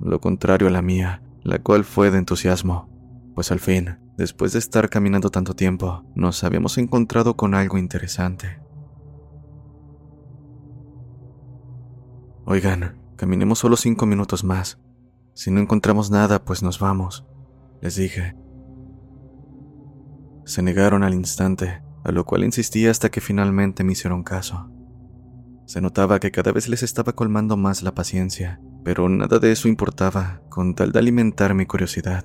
lo 0.00 0.20
contrario 0.20 0.66
a 0.66 0.72
la 0.72 0.82
mía, 0.82 1.22
la 1.44 1.60
cual 1.60 1.84
fue 1.84 2.10
de 2.10 2.18
entusiasmo, 2.18 2.90
pues 3.36 3.52
al 3.52 3.60
fin, 3.60 4.00
después 4.16 4.52
de 4.52 4.58
estar 4.58 4.88
caminando 4.88 5.30
tanto 5.30 5.54
tiempo, 5.54 6.04
nos 6.14 6.42
habíamos 6.44 6.78
encontrado 6.78 7.36
con 7.36 7.54
algo 7.54 7.78
interesante. 7.78 8.60
Oigan, 12.44 13.00
caminemos 13.16 13.58
solo 13.58 13.76
cinco 13.76 14.06
minutos 14.06 14.44
más. 14.44 14.78
Si 15.34 15.50
no 15.50 15.60
encontramos 15.60 16.10
nada, 16.10 16.44
pues 16.44 16.62
nos 16.62 16.78
vamos, 16.78 17.26
les 17.80 17.96
dije. 17.96 18.36
Se 20.44 20.62
negaron 20.62 21.02
al 21.02 21.12
instante, 21.12 21.82
a 22.04 22.12
lo 22.12 22.24
cual 22.24 22.44
insistí 22.44 22.86
hasta 22.86 23.10
que 23.10 23.20
finalmente 23.20 23.82
me 23.82 23.92
hicieron 23.92 24.22
caso. 24.22 24.70
Se 25.66 25.80
notaba 25.80 26.20
que 26.20 26.30
cada 26.30 26.52
vez 26.52 26.68
les 26.68 26.84
estaba 26.84 27.14
colmando 27.14 27.56
más 27.56 27.82
la 27.82 27.94
paciencia, 27.94 28.60
pero 28.84 29.08
nada 29.08 29.40
de 29.40 29.50
eso 29.50 29.66
importaba 29.66 30.40
con 30.48 30.76
tal 30.76 30.92
de 30.92 31.00
alimentar 31.00 31.54
mi 31.54 31.66
curiosidad. 31.66 32.24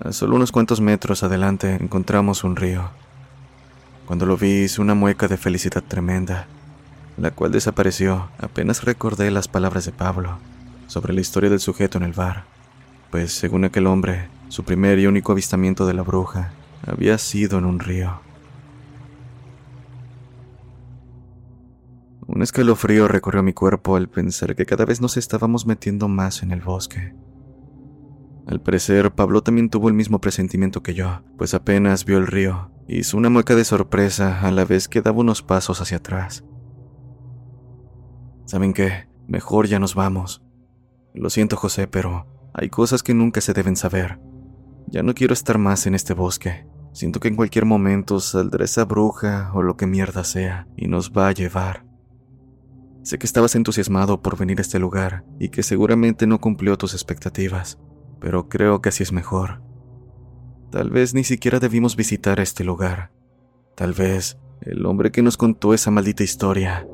A 0.00 0.12
solo 0.12 0.36
unos 0.36 0.52
cuantos 0.52 0.80
metros 0.80 1.24
adelante 1.24 1.74
encontramos 1.74 2.44
un 2.44 2.54
río. 2.54 2.88
Cuando 4.06 4.26
lo 4.26 4.36
vi 4.36 4.62
hice 4.62 4.80
una 4.80 4.94
mueca 4.94 5.26
de 5.26 5.36
felicidad 5.36 5.82
tremenda, 5.82 6.46
la 7.16 7.32
cual 7.32 7.50
desapareció 7.50 8.28
apenas 8.38 8.84
recordé 8.84 9.32
las 9.32 9.48
palabras 9.48 9.86
de 9.86 9.92
Pablo 9.92 10.38
sobre 10.86 11.12
la 11.12 11.20
historia 11.20 11.50
del 11.50 11.58
sujeto 11.58 11.98
en 11.98 12.04
el 12.04 12.12
bar, 12.12 12.44
pues 13.10 13.32
según 13.32 13.64
aquel 13.64 13.88
hombre, 13.88 14.28
su 14.48 14.62
primer 14.62 15.00
y 15.00 15.06
único 15.06 15.32
avistamiento 15.32 15.84
de 15.84 15.94
la 15.94 16.02
bruja 16.02 16.52
había 16.86 17.18
sido 17.18 17.58
en 17.58 17.64
un 17.64 17.80
río. 17.80 18.20
Un 22.28 22.42
escalofrío 22.42 23.08
recorrió 23.08 23.42
mi 23.42 23.52
cuerpo 23.52 23.96
al 23.96 24.08
pensar 24.08 24.54
que 24.54 24.64
cada 24.64 24.84
vez 24.84 25.00
nos 25.00 25.16
estábamos 25.16 25.66
metiendo 25.66 26.06
más 26.06 26.44
en 26.44 26.52
el 26.52 26.60
bosque. 26.60 27.14
Al 28.48 28.62
parecer, 28.62 29.12
Pablo 29.12 29.42
también 29.42 29.68
tuvo 29.68 29.88
el 29.88 29.94
mismo 29.94 30.22
presentimiento 30.22 30.82
que 30.82 30.94
yo, 30.94 31.20
pues 31.36 31.52
apenas 31.52 32.06
vio 32.06 32.16
el 32.16 32.26
río, 32.26 32.70
hizo 32.88 33.18
una 33.18 33.28
mueca 33.28 33.54
de 33.54 33.62
sorpresa 33.62 34.40
a 34.40 34.50
la 34.50 34.64
vez 34.64 34.88
que 34.88 35.02
daba 35.02 35.18
unos 35.18 35.42
pasos 35.42 35.82
hacia 35.82 35.98
atrás. 35.98 36.44
¿Saben 38.46 38.72
qué? 38.72 39.06
Mejor 39.26 39.66
ya 39.66 39.78
nos 39.78 39.94
vamos. 39.94 40.42
Lo 41.12 41.28
siento, 41.28 41.56
José, 41.56 41.88
pero 41.88 42.26
hay 42.54 42.70
cosas 42.70 43.02
que 43.02 43.12
nunca 43.12 43.42
se 43.42 43.52
deben 43.52 43.76
saber. 43.76 44.18
Ya 44.86 45.02
no 45.02 45.12
quiero 45.12 45.34
estar 45.34 45.58
más 45.58 45.86
en 45.86 45.94
este 45.94 46.14
bosque. 46.14 46.66
Siento 46.94 47.20
que 47.20 47.28
en 47.28 47.36
cualquier 47.36 47.66
momento 47.66 48.18
saldrá 48.18 48.64
esa 48.64 48.86
bruja 48.86 49.50
o 49.52 49.62
lo 49.62 49.76
que 49.76 49.86
mierda 49.86 50.24
sea 50.24 50.66
y 50.74 50.88
nos 50.88 51.12
va 51.12 51.28
a 51.28 51.32
llevar. 51.32 51.84
Sé 53.02 53.18
que 53.18 53.26
estabas 53.26 53.54
entusiasmado 53.56 54.22
por 54.22 54.38
venir 54.38 54.58
a 54.58 54.62
este 54.62 54.78
lugar 54.78 55.26
y 55.38 55.50
que 55.50 55.62
seguramente 55.62 56.26
no 56.26 56.40
cumplió 56.40 56.78
tus 56.78 56.94
expectativas, 56.94 57.78
pero 58.20 58.48
creo 58.48 58.80
que 58.80 58.88
así 58.88 59.02
es 59.02 59.12
mejor. 59.12 59.62
Tal 60.70 60.90
vez 60.90 61.14
ni 61.14 61.24
siquiera 61.24 61.60
debimos 61.60 61.96
visitar 61.96 62.40
este 62.40 62.64
lugar. 62.64 63.10
Tal 63.74 63.92
vez 63.92 64.38
el 64.60 64.84
hombre 64.86 65.10
que 65.10 65.22
nos 65.22 65.36
contó 65.36 65.72
esa 65.72 65.90
maldita 65.90 66.22
historia. 66.22 66.86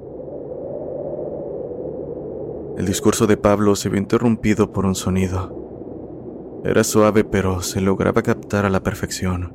El 2.76 2.86
discurso 2.86 3.26
de 3.26 3.36
Pablo 3.36 3.76
se 3.76 3.88
vio 3.88 4.00
interrumpido 4.00 4.72
por 4.72 4.84
un 4.84 4.94
sonido. 4.94 6.62
Era 6.64 6.82
suave, 6.82 7.24
pero 7.24 7.62
se 7.62 7.80
lograba 7.80 8.22
captar 8.22 8.64
a 8.64 8.70
la 8.70 8.82
perfección. 8.82 9.54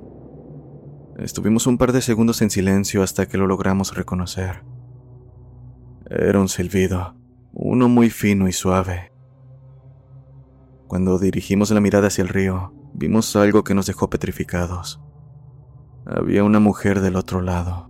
Estuvimos 1.17 1.67
un 1.67 1.77
par 1.77 1.91
de 1.91 2.01
segundos 2.01 2.41
en 2.41 2.49
silencio 2.49 3.03
hasta 3.03 3.27
que 3.27 3.37
lo 3.37 3.45
logramos 3.45 3.93
reconocer. 3.95 4.63
Era 6.09 6.39
un 6.39 6.47
silbido, 6.47 7.15
uno 7.51 7.89
muy 7.89 8.09
fino 8.09 8.47
y 8.47 8.53
suave. 8.53 9.08
Cuando 10.89 11.17
dirigimos 11.19 11.71
la 11.71 11.79
mirada 11.79 12.07
hacia 12.07 12.23
el 12.23 12.27
río, 12.27 12.73
vimos 12.93 13.33
algo 13.37 13.63
que 13.63 13.73
nos 13.73 13.85
dejó 13.85 14.09
petrificados. 14.09 14.99
Había 16.05 16.43
una 16.43 16.59
mujer 16.59 16.99
del 16.99 17.15
otro 17.15 17.41
lado. 17.41 17.89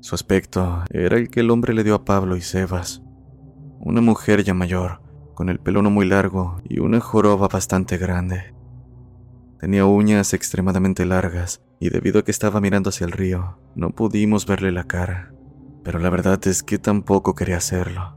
Su 0.00 0.16
aspecto 0.16 0.82
era 0.90 1.16
el 1.16 1.30
que 1.30 1.38
el 1.38 1.52
hombre 1.52 1.72
le 1.72 1.84
dio 1.84 1.94
a 1.94 2.04
Pablo 2.04 2.36
y 2.36 2.40
Sebas. 2.40 3.02
Una 3.78 4.00
mujer 4.00 4.42
ya 4.42 4.54
mayor, 4.54 5.00
con 5.34 5.48
el 5.48 5.60
pelo 5.60 5.82
no 5.82 5.90
muy 5.90 6.06
largo 6.06 6.60
y 6.68 6.80
una 6.80 6.98
joroba 6.98 7.46
bastante 7.46 7.96
grande. 7.96 8.52
Tenía 9.60 9.86
uñas 9.86 10.34
extremadamente 10.34 11.06
largas 11.06 11.62
y 11.78 11.90
debido 11.90 12.18
a 12.18 12.24
que 12.24 12.32
estaba 12.32 12.60
mirando 12.60 12.88
hacia 12.88 13.04
el 13.04 13.12
río, 13.12 13.60
no 13.76 13.90
pudimos 13.90 14.46
verle 14.46 14.72
la 14.72 14.84
cara 14.84 15.36
pero 15.86 16.00
la 16.00 16.10
verdad 16.10 16.44
es 16.48 16.64
que 16.64 16.80
tampoco 16.80 17.36
quería 17.36 17.58
hacerlo. 17.58 18.16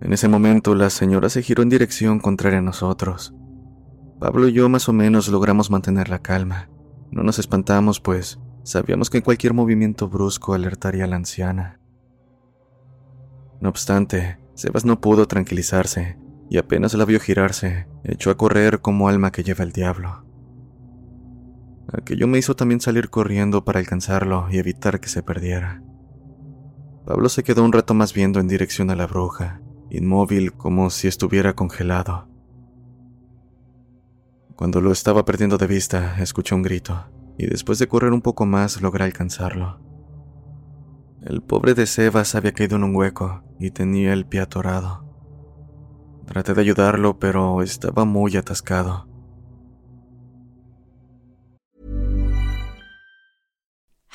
En 0.00 0.12
ese 0.12 0.28
momento 0.28 0.74
la 0.74 0.90
señora 0.90 1.28
se 1.28 1.42
giró 1.42 1.62
en 1.62 1.68
dirección 1.68 2.18
contraria 2.18 2.58
a 2.58 2.62
nosotros. 2.62 3.34
Pablo 4.20 4.48
y 4.48 4.52
yo 4.52 4.68
más 4.68 4.88
o 4.88 4.92
menos 4.92 5.28
logramos 5.28 5.70
mantener 5.70 6.08
la 6.08 6.20
calma. 6.20 6.68
No 7.10 7.22
nos 7.22 7.38
espantamos, 7.38 8.00
pues 8.00 8.38
sabíamos 8.62 9.10
que 9.10 9.22
cualquier 9.22 9.54
movimiento 9.54 10.08
brusco 10.08 10.54
alertaría 10.54 11.04
a 11.04 11.06
la 11.06 11.16
anciana. 11.16 11.80
No 13.60 13.68
obstante, 13.68 14.38
Sebas 14.54 14.84
no 14.84 15.00
pudo 15.00 15.26
tranquilizarse 15.26 16.18
y 16.48 16.58
apenas 16.58 16.94
la 16.94 17.04
vio 17.04 17.20
girarse, 17.20 17.86
echó 18.04 18.30
a 18.30 18.36
correr 18.36 18.80
como 18.80 19.08
alma 19.08 19.32
que 19.32 19.42
lleva 19.42 19.64
el 19.64 19.72
diablo. 19.72 20.24
Aquello 21.92 22.26
me 22.26 22.38
hizo 22.38 22.56
también 22.56 22.80
salir 22.80 23.10
corriendo 23.10 23.64
para 23.64 23.78
alcanzarlo 23.78 24.48
y 24.50 24.58
evitar 24.58 25.00
que 25.00 25.08
se 25.08 25.22
perdiera. 25.22 25.82
Pablo 27.06 27.28
se 27.28 27.44
quedó 27.44 27.64
un 27.64 27.72
rato 27.72 27.94
más 27.94 28.12
viendo 28.12 28.40
en 28.40 28.48
dirección 28.48 28.90
a 28.90 28.96
la 28.96 29.06
bruja, 29.06 29.60
inmóvil 29.90 30.52
como 30.52 30.90
si 30.90 31.08
estuviera 31.08 31.54
congelado. 31.54 32.28
Cuando 34.56 34.80
lo 34.80 34.90
estaba 34.90 35.24
perdiendo 35.24 35.58
de 35.58 35.66
vista, 35.66 36.20
escuché 36.20 36.54
un 36.54 36.62
grito, 36.62 37.10
y 37.38 37.46
después 37.46 37.78
de 37.78 37.88
correr 37.88 38.12
un 38.12 38.22
poco 38.22 38.46
más 38.46 38.80
logré 38.80 39.04
alcanzarlo. 39.04 39.80
El 41.22 41.42
pobre 41.42 41.74
de 41.74 41.86
Sebas 41.86 42.34
había 42.34 42.52
caído 42.52 42.76
en 42.76 42.84
un 42.84 42.94
hueco 42.94 43.42
y 43.58 43.70
tenía 43.70 44.12
el 44.12 44.26
pie 44.26 44.40
atorado. 44.40 45.04
Traté 46.26 46.54
de 46.54 46.60
ayudarlo, 46.60 47.18
pero 47.18 47.62
estaba 47.62 48.04
muy 48.04 48.36
atascado. 48.36 49.08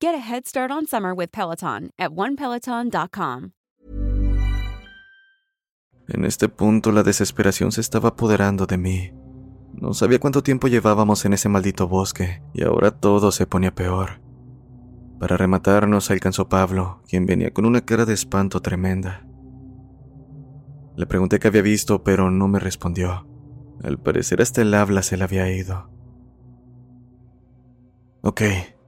Get 0.00 0.14
a 0.14 0.18
head 0.18 0.46
start 0.46 0.70
on 0.70 0.86
summer 0.86 1.12
with 1.12 1.32
Peloton 1.32 1.90
at 1.98 2.12
onepeloton.com. 2.12 3.50
En 6.06 6.24
este 6.24 6.48
punto 6.48 6.92
la 6.92 7.02
desesperación 7.02 7.72
se 7.72 7.80
estaba 7.80 8.10
apoderando 8.10 8.66
de 8.66 8.78
mí. 8.78 9.10
No 9.72 9.94
sabía 9.94 10.20
cuánto 10.20 10.44
tiempo 10.44 10.68
llevábamos 10.68 11.24
en 11.24 11.32
ese 11.32 11.48
maldito 11.48 11.88
bosque 11.88 12.42
y 12.54 12.62
ahora 12.62 12.92
todo 12.92 13.32
se 13.32 13.46
ponía 13.46 13.74
peor. 13.74 14.20
Para 15.18 15.36
rematarnos 15.36 16.12
alcanzó 16.12 16.48
Pablo, 16.48 17.02
quien 17.08 17.26
venía 17.26 17.52
con 17.52 17.66
una 17.66 17.80
cara 17.80 18.04
de 18.04 18.14
espanto 18.14 18.60
tremenda. 18.62 19.26
Le 20.96 21.06
pregunté 21.06 21.40
qué 21.40 21.48
había 21.48 21.62
visto, 21.62 22.04
pero 22.04 22.30
no 22.30 22.46
me 22.46 22.60
respondió. 22.60 23.26
Al 23.82 23.98
parecer 23.98 24.40
hasta 24.42 24.62
el 24.62 24.74
habla 24.74 25.02
se 25.02 25.16
le 25.16 25.24
había 25.24 25.50
ido. 25.50 25.90
Ok, 28.22 28.42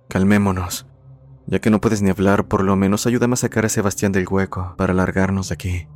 calmémonos. 0.09 0.90
Ya 1.51 1.59
que 1.59 1.71
no 1.71 1.81
puedes 1.81 2.01
ni 2.01 2.11
hablar, 2.11 2.47
por 2.47 2.63
lo 2.63 2.77
menos 2.77 3.09
ayúdame 3.09 3.35
a 3.35 3.37
sacar 3.37 3.67
a 3.67 3.69
Sebastián 3.69 4.13
del 4.13 4.29
hueco 4.29 4.75
para 4.77 4.95
largarnos 4.95 5.49
de 5.49 5.55
aquí. 5.55 5.89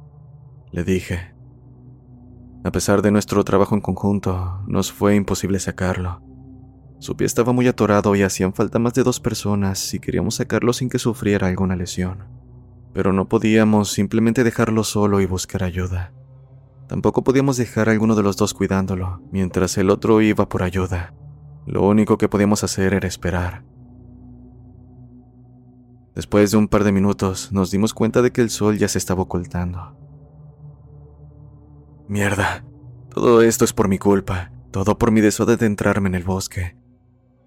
Le 0.73 0.83
dije. 0.83 1.33
A 2.65 2.73
pesar 2.73 3.03
de 3.03 3.13
nuestro 3.13 3.45
trabajo 3.45 3.77
en 3.77 3.81
conjunto, 3.81 4.65
nos 4.67 4.91
fue 4.91 5.15
imposible 5.15 5.61
sacarlo. 5.61 6.21
Su 6.99 7.17
pie 7.17 7.27
estaba 7.27 7.53
muy 7.53 7.69
atorado 7.69 8.17
y 8.17 8.23
hacían 8.23 8.53
falta 8.53 8.81
más 8.81 8.95
de 8.95 9.05
dos 9.05 9.21
personas 9.21 9.79
si 9.79 10.01
queríamos 10.01 10.37
sacarlo 10.37 10.73
sin 10.73 10.89
que 10.89 10.99
sufriera 10.99 11.47
alguna 11.47 11.77
lesión. 11.77 12.25
Pero 12.93 13.13
no 13.13 13.29
podíamos 13.29 13.93
simplemente 13.93 14.43
dejarlo 14.43 14.83
solo 14.83 15.21
y 15.21 15.27
buscar 15.27 15.63
ayuda. 15.63 16.13
Tampoco 16.89 17.23
podíamos 17.23 17.59
dejar 17.59 17.89
a 17.89 17.93
alguno 17.93 18.17
de 18.17 18.25
los 18.25 18.37
dos 18.37 18.55
cuidándolo, 18.55 19.23
mientras 19.31 19.79
el 19.79 19.91
otro 19.91 20.21
iba 20.21 20.49
por 20.49 20.65
ayuda. 20.65 21.15
Lo 21.65 21.87
único 21.87 22.19
que 22.19 22.29
podíamos 22.29 22.65
hacer 22.65 22.93
era 22.93 23.07
esperar. 23.07 23.63
Después 26.15 26.53
de 26.53 26.57
un 26.57 26.69
par 26.69 26.85
de 26.85 26.93
minutos, 26.93 27.51
nos 27.51 27.71
dimos 27.71 27.93
cuenta 27.93 28.23
de 28.23 28.31
que 28.31 28.41
el 28.41 28.51
sol 28.51 28.79
ya 28.79 28.87
se 28.89 28.99
estaba 28.99 29.23
ocultando. 29.23 29.97
Mierda, 32.07 32.65
todo 33.11 33.43
esto 33.43 33.65
es 33.65 33.73
por 33.73 33.89
mi 33.89 33.99
culpa, 33.99 34.53
todo 34.71 34.97
por 34.97 35.11
mi 35.11 35.21
deseo 35.21 35.45
de 35.47 35.55
adentrarme 35.55 36.09
en 36.09 36.15
el 36.15 36.23
bosque. 36.23 36.77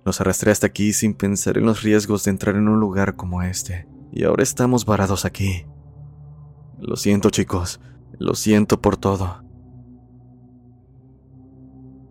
Nos 0.06 0.20
arrastré 0.20 0.52
hasta 0.52 0.68
aquí 0.68 0.92
sin 0.94 1.14
pensar 1.14 1.58
en 1.58 1.66
los 1.66 1.82
riesgos 1.82 2.24
de 2.24 2.32
entrar 2.32 2.56
en 2.56 2.68
un 2.68 2.80
lugar 2.80 3.16
como 3.16 3.42
este, 3.42 3.88
y 4.12 4.24
ahora 4.24 4.44
estamos 4.44 4.86
varados 4.86 5.24
aquí. 5.26 5.66
Lo 6.80 6.96
siento 6.96 7.30
chicos, 7.30 7.80
lo 8.20 8.36
siento 8.36 8.82
por 8.82 8.98
todo. 8.98 9.44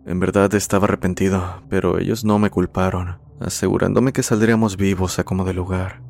En 0.05 0.19
verdad 0.19 0.53
estaba 0.55 0.85
arrepentido, 0.85 1.63
pero 1.69 1.99
ellos 1.99 2.23
no 2.23 2.39
me 2.39 2.49
culparon, 2.49 3.19
asegurándome 3.39 4.13
que 4.13 4.23
saldríamos 4.23 4.77
vivos 4.77 5.19
a 5.19 5.23
como 5.23 5.43
de 5.43 5.53
lugar. 5.53 6.06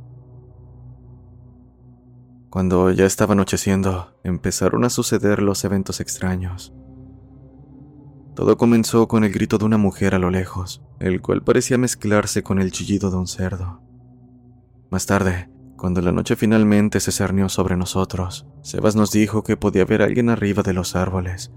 Cuando 2.57 2.89
ya 2.89 3.05
estaba 3.05 3.33
anocheciendo, 3.33 4.17
empezaron 4.23 4.83
a 4.83 4.89
suceder 4.89 5.43
los 5.43 5.63
eventos 5.63 5.99
extraños. 5.99 6.73
Todo 8.35 8.57
comenzó 8.57 9.07
con 9.07 9.23
el 9.23 9.31
grito 9.31 9.59
de 9.59 9.65
una 9.65 9.77
mujer 9.77 10.15
a 10.15 10.17
lo 10.17 10.31
lejos, 10.31 10.81
el 10.99 11.21
cual 11.21 11.43
parecía 11.43 11.77
mezclarse 11.77 12.41
con 12.41 12.57
el 12.59 12.71
chillido 12.71 13.11
de 13.11 13.17
un 13.17 13.27
cerdo. 13.27 13.83
Más 14.89 15.05
tarde, 15.05 15.51
cuando 15.77 16.01
la 16.01 16.11
noche 16.11 16.35
finalmente 16.35 16.99
se 16.99 17.11
cernió 17.11 17.47
sobre 17.47 17.77
nosotros, 17.77 18.47
Sebas 18.63 18.95
nos 18.95 19.11
dijo 19.11 19.43
que 19.43 19.55
podía 19.55 19.85
ver 19.85 20.01
a 20.01 20.05
alguien 20.05 20.31
arriba 20.31 20.63
de 20.63 20.73
los 20.73 20.95
árboles, 20.95 21.51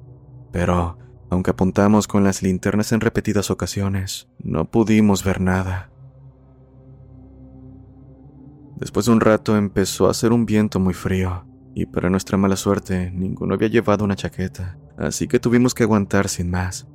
pero, 0.52 0.98
aunque 1.30 1.52
apuntamos 1.52 2.08
con 2.08 2.24
las 2.24 2.42
linternas 2.42 2.92
en 2.92 3.00
repetidas 3.00 3.50
ocasiones, 3.50 4.28
no 4.38 4.70
pudimos 4.70 5.24
ver 5.24 5.40
nada. 5.40 5.89
Después 8.80 9.06
de 9.06 9.12
un 9.12 9.20
rato 9.20 9.56
empezó 9.56 10.08
a 10.08 10.10
hacer 10.10 10.32
un 10.32 10.46
viento 10.46 10.80
muy 10.80 10.94
frío, 10.94 11.44
y 11.74 11.86
para 11.86 12.10
nuestra 12.10 12.36
mala 12.36 12.56
suerte 12.56 13.12
ninguno 13.12 13.54
había 13.54 13.68
llevado 13.68 14.04
una 14.04 14.16
chaqueta 14.16 14.76
así 15.00 15.26
que 15.28 15.40
tuvimos 15.40 15.74
que 15.74 15.82
aguantar 15.82 16.28
sin 16.28 16.50
más. 16.50 16.86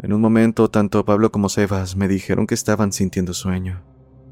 En 0.00 0.12
un 0.12 0.20
momento, 0.20 0.68
tanto 0.70 1.04
Pablo 1.04 1.32
como 1.32 1.48
Sebas 1.48 1.96
me 1.96 2.06
dijeron 2.06 2.46
que 2.46 2.54
estaban 2.54 2.92
sintiendo 2.92 3.32
sueño. 3.32 3.82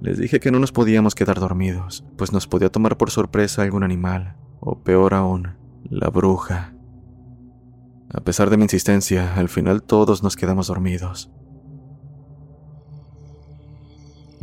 Les 0.00 0.18
dije 0.18 0.38
que 0.38 0.50
no 0.50 0.58
nos 0.58 0.72
podíamos 0.72 1.14
quedar 1.14 1.40
dormidos, 1.40 2.04
pues 2.16 2.32
nos 2.32 2.46
podía 2.46 2.70
tomar 2.70 2.98
por 2.98 3.10
sorpresa 3.10 3.62
algún 3.62 3.82
animal, 3.82 4.37
o 4.60 4.82
peor 4.82 5.14
aún, 5.14 5.56
la 5.88 6.10
bruja. 6.10 6.74
A 8.12 8.20
pesar 8.20 8.50
de 8.50 8.58
mi 8.58 8.64
insistencia, 8.64 9.34
al 9.34 9.48
final 9.48 9.82
todos 9.82 10.22
nos 10.22 10.37
quedamos 10.37 10.66
dormidos. 10.66 11.32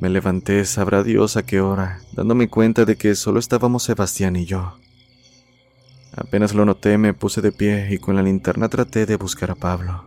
Me 0.02 0.10
levanté, 0.10 0.66
sabrá 0.66 1.04
Dios 1.04 1.38
a 1.38 1.44
qué 1.44 1.62
hora, 1.62 2.02
dándome 2.12 2.50
cuenta 2.50 2.86
de 2.86 2.96
que 2.96 3.14
solo 3.14 3.38
estábamos 3.38 3.84
Sebastián 3.84 4.36
y 4.36 4.46
yo. 4.46 4.80
Apenas 6.16 6.56
lo 6.56 6.66
noté, 6.66 6.98
me 6.98 7.14
puse 7.14 7.40
de 7.40 7.52
pie 7.52 7.88
y 7.92 8.00
con 8.00 8.16
la 8.16 8.24
linterna 8.24 8.68
traté 8.68 9.06
de 9.06 9.16
buscar 9.16 9.52
a 9.52 9.56
Pablo. 9.56 10.06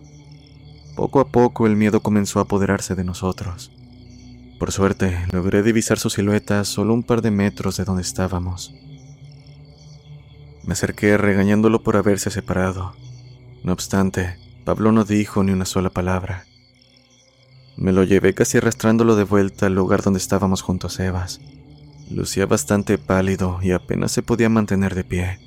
Poco 0.96 1.20
a 1.20 1.28
poco 1.28 1.68
el 1.68 1.76
miedo 1.76 2.00
comenzó 2.00 2.40
a 2.40 2.42
apoderarse 2.42 2.96
de 2.96 3.04
nosotros. 3.04 3.70
Por 4.58 4.72
suerte, 4.72 5.16
logré 5.30 5.62
divisar 5.62 6.00
su 6.00 6.10
silueta 6.10 6.64
solo 6.64 6.92
un 6.92 7.04
par 7.04 7.22
de 7.22 7.30
metros 7.30 7.76
de 7.76 7.84
donde 7.84 8.02
estábamos. 8.02 8.74
Me 10.64 10.72
acerqué 10.72 11.16
regañándolo 11.16 11.84
por 11.84 11.96
haberse 11.96 12.32
separado. 12.32 12.96
No 13.62 13.72
obstante, 13.72 14.38
Pablo 14.64 14.90
no 14.90 15.04
dijo 15.04 15.44
ni 15.44 15.52
una 15.52 15.66
sola 15.66 15.90
palabra. 15.90 16.46
Me 17.76 17.92
lo 17.92 18.04
llevé 18.04 18.34
casi 18.34 18.58
arrastrándolo 18.58 19.16
de 19.16 19.24
vuelta 19.24 19.66
al 19.66 19.74
lugar 19.74 20.02
donde 20.02 20.18
estábamos 20.18 20.62
junto 20.62 20.86
a 20.86 20.90
Sebas. 20.90 21.40
Lucía 22.10 22.46
bastante 22.46 22.98
pálido 22.98 23.58
y 23.62 23.72
apenas 23.72 24.12
se 24.12 24.22
podía 24.22 24.48
mantener 24.48 24.94
de 24.94 25.04
pie. 25.04 25.38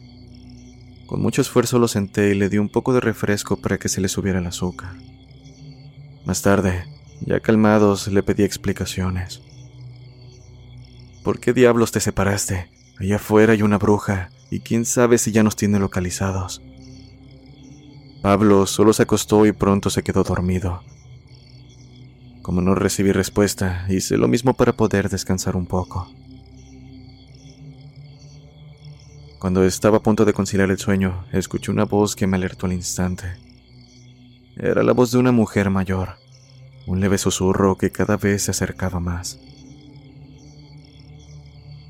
Con 1.06 1.22
mucho 1.22 1.42
esfuerzo 1.42 1.80
lo 1.80 1.88
senté 1.88 2.32
y 2.32 2.36
le 2.36 2.50
di 2.50 2.58
un 2.58 2.70
poco 2.70 2.94
de 2.94 3.00
refresco 3.00 3.58
para 3.58 3.78
que 3.78 3.88
se 3.88 4.02
le 4.02 4.10
subiera 4.10 4.40
el 4.40 4.48
azúcar. 4.48 4.94
Más 6.26 6.42
tarde, 6.42 6.84
ya 7.22 7.40
calmados, 7.40 8.08
le 8.10 8.24
pedí 8.24 8.44
explicaciones. 8.44 9.42
¿Por 11.24 11.40
qué 11.40 11.54
diablos 11.54 11.92
te 11.92 12.02
separaste? 12.02 12.70
Allá 13.00 13.18
afuera 13.18 13.54
hay 13.54 13.62
una 13.62 13.78
bruja, 13.78 14.32
y 14.50 14.60
quién 14.60 14.86
sabe 14.86 15.18
si 15.18 15.32
ya 15.32 15.44
nos 15.44 15.56
tiene 15.56 15.80
localizados. 15.80 16.62
Pablo 18.22 18.66
solo 18.66 18.92
se 18.92 19.04
acostó 19.04 19.46
y 19.46 19.52
pronto 19.52 19.90
se 19.90 20.04
quedó 20.04 20.24
dormido. 20.24 20.84
Como 22.48 22.62
no 22.62 22.76
recibí 22.76 23.12
respuesta, 23.12 23.86
hice 23.90 24.16
lo 24.16 24.30
mismo 24.30 24.54
para 24.54 24.72
poder 24.72 25.10
descansar 25.10 25.58
un 25.58 25.66
poco. 25.66 26.10
Cuando 29.38 29.66
estaba 29.66 29.98
a 29.98 30.00
punto 30.02 30.24
de 30.24 30.32
conciliar 30.32 30.72
el 30.72 30.78
sueño, 30.78 31.26
escuché 31.34 31.72
una 31.72 31.84
voz 31.84 32.16
que 32.16 32.26
me 32.26 32.38
alertó 32.38 32.66
al 32.66 32.72
instante. 32.72 33.36
Era 34.56 34.82
la 34.82 34.94
voz 34.94 35.12
de 35.12 35.18
una 35.18 35.34
mujer 35.34 35.70
mayor. 35.70 36.20
un 36.86 37.02
leve 37.02 37.18
susurro 37.18 37.78
que 37.78 37.92
cada 37.92 38.16
vez 38.16 38.44
se 38.44 38.52
acercaba 38.52 39.02
más. 39.02 39.42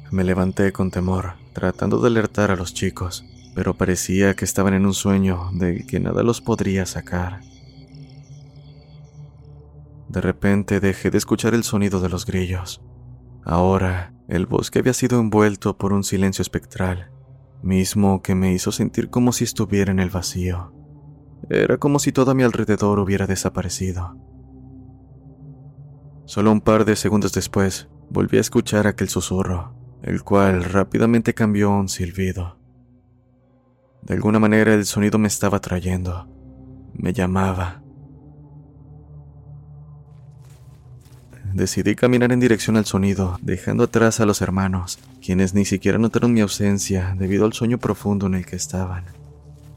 Me 0.10 0.24
levanté 0.24 0.72
con 0.72 0.90
temor, 0.90 1.34
tratando 1.54 2.02
de 2.02 2.08
alertar 2.08 2.50
a 2.50 2.56
los 2.56 2.74
chicos, 2.74 3.26
pero 3.54 3.76
parecía 3.78 4.36
que 4.36 4.46
estaban 4.46 4.74
en 4.74 4.88
un 4.88 4.96
sueño 4.96 5.52
de 5.54 5.86
que 5.86 6.00
nada 6.00 6.24
los 6.24 6.42
podría 6.42 6.88
sacar. 6.88 7.42
De 10.10 10.22
repente 10.22 10.80
dejé 10.80 11.10
de 11.10 11.18
escuchar 11.18 11.54
el 11.54 11.64
sonido 11.64 12.00
de 12.00 12.10
los 12.10 12.26
grillos. 12.26 12.82
Ahora, 13.44 14.14
el 14.28 14.46
bosque 14.46 14.80
había 14.80 14.94
sido 14.94 15.20
envuelto 15.20 15.78
por 15.78 15.94
un 15.94 16.04
silencio 16.04 16.42
espectral, 16.42 17.12
mismo 17.62 18.22
que 18.22 18.36
me 18.36 18.54
hizo 18.54 18.72
sentir 18.72 19.10
como 19.10 19.32
si 19.32 19.44
estuviera 19.44 19.92
en 19.92 20.00
el 20.00 20.10
vacío. 20.10 20.74
Era 21.50 21.78
como 21.78 22.00
si 22.00 22.12
todo 22.12 22.32
a 22.32 22.34
mi 22.34 22.44
alrededor 22.44 23.00
hubiera 23.00 23.28
desaparecido. 23.28 24.18
Solo 26.26 26.52
un 26.52 26.62
par 26.62 26.84
de 26.84 26.96
segundos 26.96 27.32
después, 27.32 27.88
volví 28.10 28.38
a 28.38 28.42
escuchar 28.42 28.86
aquel 28.86 29.08
susurro, 29.08 29.74
el 30.04 30.24
cual 30.24 30.64
rápidamente 30.64 31.34
cambió 31.34 31.72
a 31.72 31.80
un 31.80 31.90
silbido. 31.90 32.58
De 34.02 34.14
alguna 34.14 34.40
manera 34.40 34.74
el 34.74 34.86
sonido 34.86 35.20
me 35.20 35.28
estaba 35.28 35.60
trayendo, 35.60 36.28
me 36.94 37.14
llamaba. 37.14 37.82
Decidí 41.54 41.96
caminar 41.96 42.32
en 42.32 42.40
dirección 42.40 42.78
al 42.78 42.86
sonido, 42.86 43.38
dejando 43.42 43.86
atrás 43.86 44.20
a 44.20 44.26
los 44.26 44.42
hermanos, 44.42 45.00
quienes 45.22 45.54
ni 45.54 45.66
siquiera 45.66 45.98
notaron 45.98 46.34
mi 46.34 46.42
ausencia 46.42 47.16
debido 47.18 47.46
al 47.46 47.54
sueño 47.54 47.78
profundo 47.78 48.28
en 48.28 48.36
el 48.36 48.46
que 48.46 48.56
estaban. 48.56 49.06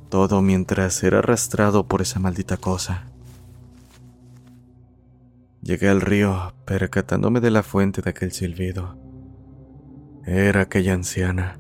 Todo 0.09 0.43
mientras 0.43 1.03
era 1.03 1.21
arrastrado 1.21 1.87
por 1.87 2.03
esa 2.03 2.19
maldita 2.19 2.57
cosa. 2.57 3.07
Llegué 5.63 5.89
al 5.89 6.01
río, 6.01 6.55
percatándome 6.65 7.41
de 7.41 7.51
la 7.51 7.63
fuente 7.63 8.03
de 8.03 8.11
aquel 8.11 8.33
silbido. 8.33 8.99
Era 10.27 10.63
aquella 10.63 10.95
anciana. 10.95 11.59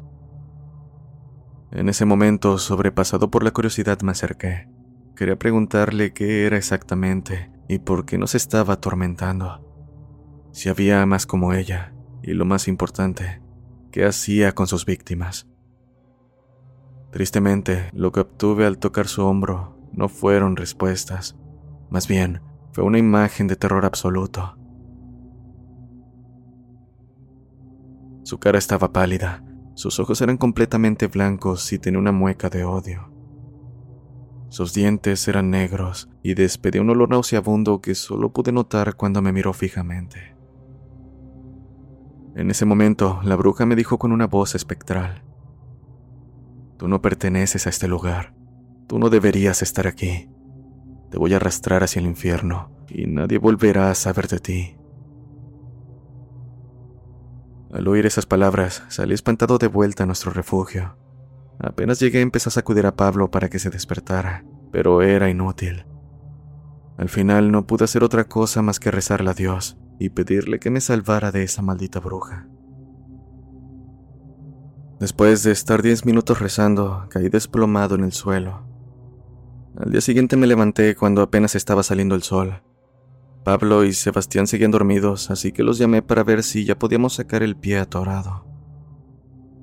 En 1.71 1.89
ese 1.89 2.05
momento, 2.05 2.59
sobrepasado 2.59 3.31
por 3.31 3.45
la 3.45 3.53
curiosidad, 3.53 4.01
me 4.01 4.13
acerqué. 4.13 4.69
Quería 5.15 5.39
preguntarle 5.39 6.13
qué 6.13 6.47
era 6.47 6.57
exactamente 6.57 7.51
y 7.69 7.79
por 7.79 8.05
qué 8.05 8.19
nos 8.19 8.35
estaba 8.35 8.75
atormentando. 8.75 9.70
Si 10.53 10.69
había 10.69 11.05
más 11.07 11.27
como 11.27 11.53
ella, 11.53 11.95
y 12.23 12.33
lo 12.33 12.45
más 12.45 12.69
importante, 12.69 13.41
qué 13.91 14.05
hacía 14.05 14.53
con 14.53 14.67
sus 14.67 14.85
víctimas. 14.85 15.47
Tristemente, 17.11 17.91
lo 17.93 18.13
que 18.13 18.21
obtuve 18.21 18.67
al 18.67 18.79
tocar 18.79 19.09
su 19.09 19.25
hombro 19.25 19.77
no 19.93 20.09
fueron 20.09 20.57
respuestas, 20.57 21.37
más 21.89 22.07
bien 22.07 22.41
fue 22.73 22.85
una 22.85 22.99
imagen 22.99 23.49
de 23.49 23.57
terror 23.57 23.85
absoluto. 23.85 24.57
Su 28.23 28.39
cara 28.39 28.59
estaba 28.59 28.93
pálida, 28.93 29.43
sus 29.75 29.99
ojos 29.99 30.21
eran 30.21 30.37
completamente 30.37 31.09
blancos 31.09 31.73
y 31.73 31.79
tenía 31.79 31.99
una 31.99 32.13
mueca 32.13 32.49
de 32.49 32.65
odio. 32.65 33.11
Sus 34.51 34.73
dientes 34.73 35.27
eran 35.27 35.51
negros 35.51 36.09
y 36.23 36.35
despedía 36.35 36.83
un 36.83 36.91
olor 36.91 37.09
nauseabundo 37.09 37.81
que 37.81 37.95
solo 37.95 38.33
pude 38.33 38.53
notar 38.53 38.95
cuando 38.95 39.23
me 39.23 39.33
miró 39.33 39.53
fijamente. 39.53 40.40
En 42.35 42.51
ese 42.51 42.65
momento, 42.65 43.21
la 43.25 43.35
bruja 43.35 43.67
me 43.67 43.75
dijo 43.75 43.99
con 43.99 44.13
una 44.13 44.27
voz 44.27 44.55
espectral, 44.55 45.25
Tú 46.79 46.89
no 46.89 47.03
perteneces 47.03 47.67
a 47.67 47.71
este 47.71 47.89
lugar, 47.89 48.35
tú 48.87 48.99
no 48.99 49.11
deberías 49.11 49.63
estar 49.63 49.87
aquí. 49.87 50.31
Te 51.11 51.19
voy 51.19 51.35
a 51.35 51.37
arrastrar 51.37 51.83
hacia 51.83 52.01
el 52.01 52.07
infierno 52.07 52.71
y 52.89 53.07
nadie 53.07 53.39
volverá 53.39 53.91
a 53.91 53.95
saber 53.95 54.29
de 54.29 54.39
ti. 54.39 54.77
Al 57.73 57.87
oír 57.87 58.07
esas 58.07 58.27
palabras, 58.27 58.83
salí 58.89 59.13
espantado 59.13 59.59
de 59.59 59.67
vuelta 59.67 60.05
a 60.05 60.07
nuestro 60.07 60.31
refugio. 60.31 60.97
Apenas 61.59 62.01
llegué 62.01 62.21
empecé 62.21 62.49
a 62.49 62.53
sacudir 62.53 62.87
a 62.87 62.97
Pablo 62.97 63.31
para 63.31 63.49
que 63.51 63.59
se 63.59 63.71
despertara, 63.71 64.45
pero 64.73 65.03
era 65.03 65.29
inútil. 65.29 65.85
Al 66.97 67.09
final 67.09 67.51
no 67.51 67.67
pude 67.67 67.85
hacer 67.85 68.03
otra 68.05 68.25
cosa 68.25 68.63
más 68.63 68.81
que 68.81 68.91
rezarle 68.91 69.31
a 69.31 69.35
Dios 69.35 69.80
y 70.01 70.09
pedirle 70.09 70.59
que 70.59 70.71
me 70.71 70.81
salvara 70.81 71.31
de 71.31 71.43
esa 71.45 71.61
maldita 71.61 72.01
bruja. 72.01 72.49
Después 74.99 75.43
de 75.43 75.53
estar 75.53 75.83
diez 75.83 76.07
minutos 76.07 76.41
rezando, 76.41 77.07
caí 77.11 77.29
desplomado 77.29 77.95
en 77.95 78.05
el 78.05 78.13
suelo. 78.13 78.67
Al 79.79 79.93
día 79.93 80.01
siguiente 80.01 80.37
me 80.37 80.47
levanté 80.47 80.97
cuando 80.97 81.21
apenas 81.23 81.55
estaba 81.55 81.83
saliendo 81.83 82.15
el 82.15 82.23
sol. 82.23 82.63
Pablo 83.45 83.85
y 83.85 83.93
Sebastián 83.93 84.47
seguían 84.47 84.71
dormidos, 84.71 85.31
así 85.31 85.53
que 85.53 85.63
los 85.63 85.79
llamé 85.79 86.03
para 86.03 86.25
ver 86.25 86.43
si 86.43 86.65
ya 86.65 86.79
podíamos 86.79 87.15
sacar 87.15 87.43
el 87.43 87.57
pie 87.57 87.79
atorado. 87.79 88.47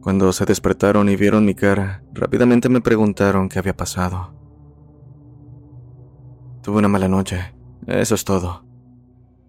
Cuando 0.02 0.32
se 0.34 0.46
despertaron 0.46 1.10
y 1.10 1.16
vieron 1.16 1.46
mi 1.46 1.56
cara, 1.56 2.04
rápidamente 2.14 2.70
me 2.70 2.82
preguntaron 2.82 3.50
qué 3.50 3.60
había 3.60 3.76
pasado. 3.76 4.34
Tuve 6.62 6.78
una 6.78 6.88
mala 6.88 7.08
noche, 7.08 7.54
eso 7.88 8.16
es 8.16 8.24
todo. 8.24 8.66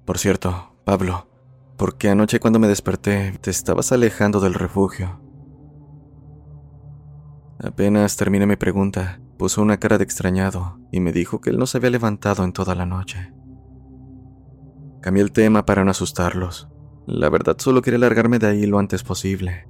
Por 0.04 0.18
cierto, 0.18 0.67
Pablo, 0.88 1.28
porque 1.76 2.08
anoche 2.08 2.40
cuando 2.40 2.58
me 2.58 2.66
desperté 2.66 3.34
te 3.42 3.50
estabas 3.50 3.92
alejando 3.92 4.40
del 4.40 4.54
refugio. 4.54 5.20
Apenas 7.62 8.16
terminé 8.16 8.46
mi 8.46 8.56
pregunta, 8.56 9.20
puso 9.36 9.60
una 9.60 9.76
cara 9.76 9.98
de 9.98 10.04
extrañado 10.04 10.78
y 10.90 11.00
me 11.00 11.12
dijo 11.12 11.42
que 11.42 11.50
él 11.50 11.58
no 11.58 11.66
se 11.66 11.76
había 11.76 11.90
levantado 11.90 12.42
en 12.42 12.54
toda 12.54 12.74
la 12.74 12.86
noche. 12.86 13.34
Cambié 15.02 15.22
el 15.22 15.30
tema 15.30 15.66
para 15.66 15.84
no 15.84 15.90
asustarlos. 15.90 16.70
La 17.06 17.28
verdad 17.28 17.56
solo 17.58 17.82
quería 17.82 17.98
largarme 17.98 18.38
de 18.38 18.46
ahí 18.46 18.64
lo 18.64 18.78
antes 18.78 19.02
posible. 19.02 19.68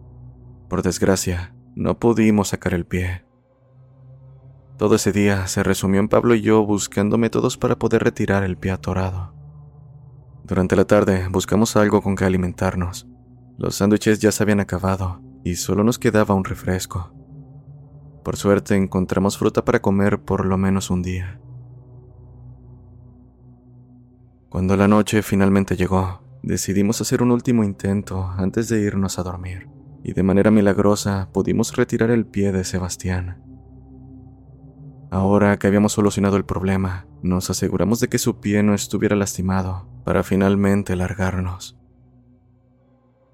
Por 0.68 0.82
desgracia, 0.82 1.52
no 1.74 1.98
pudimos 1.98 2.50
sacar 2.50 2.74
el 2.74 2.86
pie. 2.86 3.24
Todo 4.76 4.94
ese 4.94 5.10
día 5.10 5.48
se 5.48 5.64
resumió 5.64 5.98
en 5.98 6.08
Pablo 6.08 6.36
y 6.36 6.42
yo 6.42 6.64
buscando 6.64 7.18
métodos 7.18 7.58
para 7.58 7.76
poder 7.76 8.04
retirar 8.04 8.44
el 8.44 8.56
pie 8.56 8.70
atorado. 8.70 9.36
Durante 10.48 10.76
la 10.76 10.86
tarde 10.86 11.28
buscamos 11.30 11.76
algo 11.76 12.00
con 12.00 12.16
que 12.16 12.24
alimentarnos. 12.24 13.06
Los 13.58 13.74
sándwiches 13.74 14.18
ya 14.18 14.32
se 14.32 14.42
habían 14.42 14.60
acabado 14.60 15.20
y 15.44 15.56
solo 15.56 15.84
nos 15.84 15.98
quedaba 15.98 16.34
un 16.34 16.44
refresco. 16.44 17.12
Por 18.24 18.36
suerte 18.36 18.74
encontramos 18.74 19.36
fruta 19.36 19.62
para 19.62 19.82
comer 19.82 20.20
por 20.20 20.46
lo 20.46 20.56
menos 20.56 20.88
un 20.88 21.02
día. 21.02 21.38
Cuando 24.48 24.74
la 24.78 24.88
noche 24.88 25.22
finalmente 25.22 25.76
llegó, 25.76 26.22
decidimos 26.42 27.02
hacer 27.02 27.22
un 27.22 27.30
último 27.30 27.62
intento 27.62 28.24
antes 28.38 28.70
de 28.70 28.80
irnos 28.80 29.18
a 29.18 29.24
dormir, 29.24 29.68
y 30.02 30.14
de 30.14 30.22
manera 30.22 30.50
milagrosa 30.50 31.28
pudimos 31.30 31.76
retirar 31.76 32.10
el 32.10 32.24
pie 32.24 32.52
de 32.52 32.64
Sebastián. 32.64 33.47
Ahora 35.10 35.58
que 35.58 35.66
habíamos 35.66 35.92
solucionado 35.92 36.36
el 36.36 36.44
problema, 36.44 37.06
nos 37.22 37.48
aseguramos 37.48 38.00
de 38.00 38.08
que 38.08 38.18
su 38.18 38.40
pie 38.40 38.62
no 38.62 38.74
estuviera 38.74 39.16
lastimado 39.16 39.88
para 40.04 40.22
finalmente 40.22 40.96
largarnos. 40.96 41.78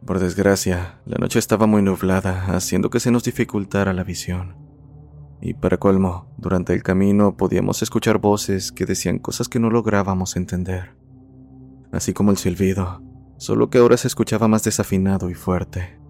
Por 0.07 0.21
desgracia, 0.21 1.01
la 1.07 1.17
noche 1.17 1.39
estaba 1.39 1.67
muy 1.67 1.83
nublada, 1.83 2.55
haciendo 2.55 2.91
que 2.91 3.01
se 3.01 3.11
nos 3.11 3.25
dificultara 3.25 3.93
la 3.93 4.05
visión. 4.05 4.55
Y 5.41 5.55
para 5.55 5.79
colmo, 5.79 6.33
durante 6.37 6.75
el 6.75 6.83
camino 6.83 7.37
podíamos 7.37 7.83
escuchar 7.83 8.19
voces 8.19 8.71
que 8.71 8.87
decían 8.87 9.19
cosas 9.19 9.49
que 9.49 9.59
no 9.59 9.71
lográbamos 9.71 10.37
entender, 10.37 10.95
así 11.91 12.13
como 12.13 12.31
el 12.31 12.37
silbido, 12.37 13.03
solo 13.37 13.69
que 13.69 13.79
ahora 13.79 13.97
se 13.97 14.07
escuchaba 14.07 14.47
más 14.47 14.63
desafinado 14.63 15.29
y 15.29 15.35
fuerte. 15.35 16.04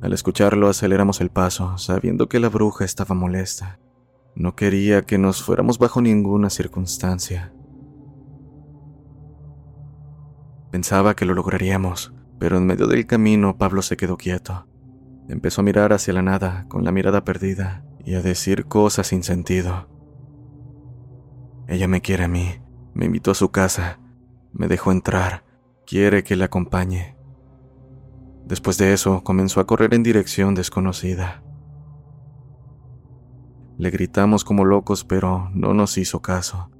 Al 0.00 0.12
escucharlo 0.12 0.68
aceleramos 0.68 1.20
el 1.20 1.30
paso, 1.30 1.76
sabiendo 1.76 2.28
que 2.28 2.38
la 2.38 2.48
bruja 2.48 2.84
estaba 2.84 3.14
molesta. 3.14 3.80
No 4.36 4.54
quería 4.54 5.02
que 5.02 5.18
nos 5.18 5.42
fuéramos 5.42 5.78
bajo 5.78 6.00
ninguna 6.00 6.50
circunstancia. 6.50 7.52
Pensaba 10.70 11.16
que 11.16 11.24
lo 11.24 11.34
lograríamos, 11.34 12.12
pero 12.38 12.58
en 12.58 12.66
medio 12.66 12.86
del 12.86 13.06
camino 13.06 13.58
Pablo 13.58 13.82
se 13.82 13.96
quedó 13.96 14.16
quieto. 14.16 14.68
Empezó 15.28 15.62
a 15.62 15.64
mirar 15.64 15.92
hacia 15.92 16.14
la 16.14 16.22
nada, 16.22 16.66
con 16.68 16.84
la 16.84 16.92
mirada 16.92 17.24
perdida, 17.24 17.84
y 18.04 18.14
a 18.14 18.22
decir 18.22 18.66
cosas 18.66 19.08
sin 19.08 19.24
sentido. 19.24 19.88
Ella 21.66 21.88
me 21.88 22.00
quiere 22.00 22.24
a 22.24 22.28
mí, 22.28 22.62
me 22.94 23.06
invitó 23.06 23.32
a 23.32 23.34
su 23.34 23.50
casa, 23.50 23.98
me 24.52 24.68
dejó 24.68 24.92
entrar, 24.92 25.44
quiere 25.86 26.22
que 26.22 26.36
la 26.36 26.46
acompañe. 26.46 27.17
Después 28.48 28.78
de 28.78 28.94
eso, 28.94 29.22
comenzó 29.22 29.60
a 29.60 29.66
correr 29.66 29.92
en 29.92 30.02
dirección 30.02 30.54
desconocida. 30.54 31.42
Le 33.76 33.90
gritamos 33.90 34.42
como 34.42 34.64
locos, 34.64 35.04
pero 35.04 35.50
no 35.52 35.74
nos 35.74 35.98
hizo 35.98 36.22
caso. 36.22 36.70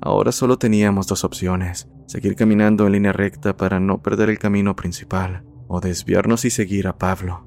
Ahora 0.00 0.32
solo 0.32 0.58
teníamos 0.58 1.06
dos 1.06 1.22
opciones, 1.22 1.88
seguir 2.06 2.34
caminando 2.34 2.86
en 2.86 2.92
línea 2.92 3.12
recta 3.12 3.56
para 3.56 3.78
no 3.78 4.00
perder 4.02 4.30
el 4.30 4.38
camino 4.38 4.74
principal, 4.74 5.44
o 5.68 5.80
desviarnos 5.80 6.46
y 6.46 6.50
seguir 6.50 6.88
a 6.88 6.96
Pablo. 6.96 7.46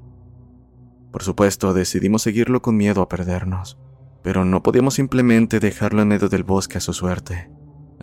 Por 1.10 1.24
supuesto, 1.24 1.74
decidimos 1.74 2.22
seguirlo 2.22 2.62
con 2.62 2.76
miedo 2.76 3.02
a 3.02 3.08
perdernos, 3.08 3.78
pero 4.22 4.44
no 4.44 4.62
podíamos 4.62 4.94
simplemente 4.94 5.58
dejarlo 5.58 6.02
en 6.02 6.08
medio 6.08 6.28
del 6.28 6.44
bosque 6.44 6.78
a 6.78 6.80
su 6.80 6.92
suerte. 6.92 7.50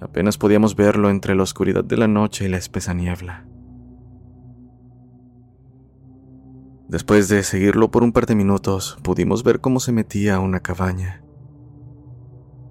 Apenas 0.02 0.38
podíamos 0.38 0.76
verlo 0.76 1.10
entre 1.10 1.36
la 1.36 1.44
oscuridad 1.44 1.86
de 1.86 1.96
la 1.96 2.10
noche 2.10 2.46
y 2.46 2.50
la 2.50 2.58
espesa 2.58 2.94
niebla. 2.94 3.48
Después 6.88 7.28
de 7.28 7.44
seguirlo 7.44 7.92
por 7.92 8.04
un 8.04 8.14
par 8.14 8.26
de 8.28 8.36
minutos, 8.36 8.98
pudimos 9.04 9.44
ver 9.44 9.60
cómo 9.60 9.82
se 9.82 9.92
metía 9.92 10.36
a 10.36 10.40
una 10.40 10.62
cabaña. 10.62 11.22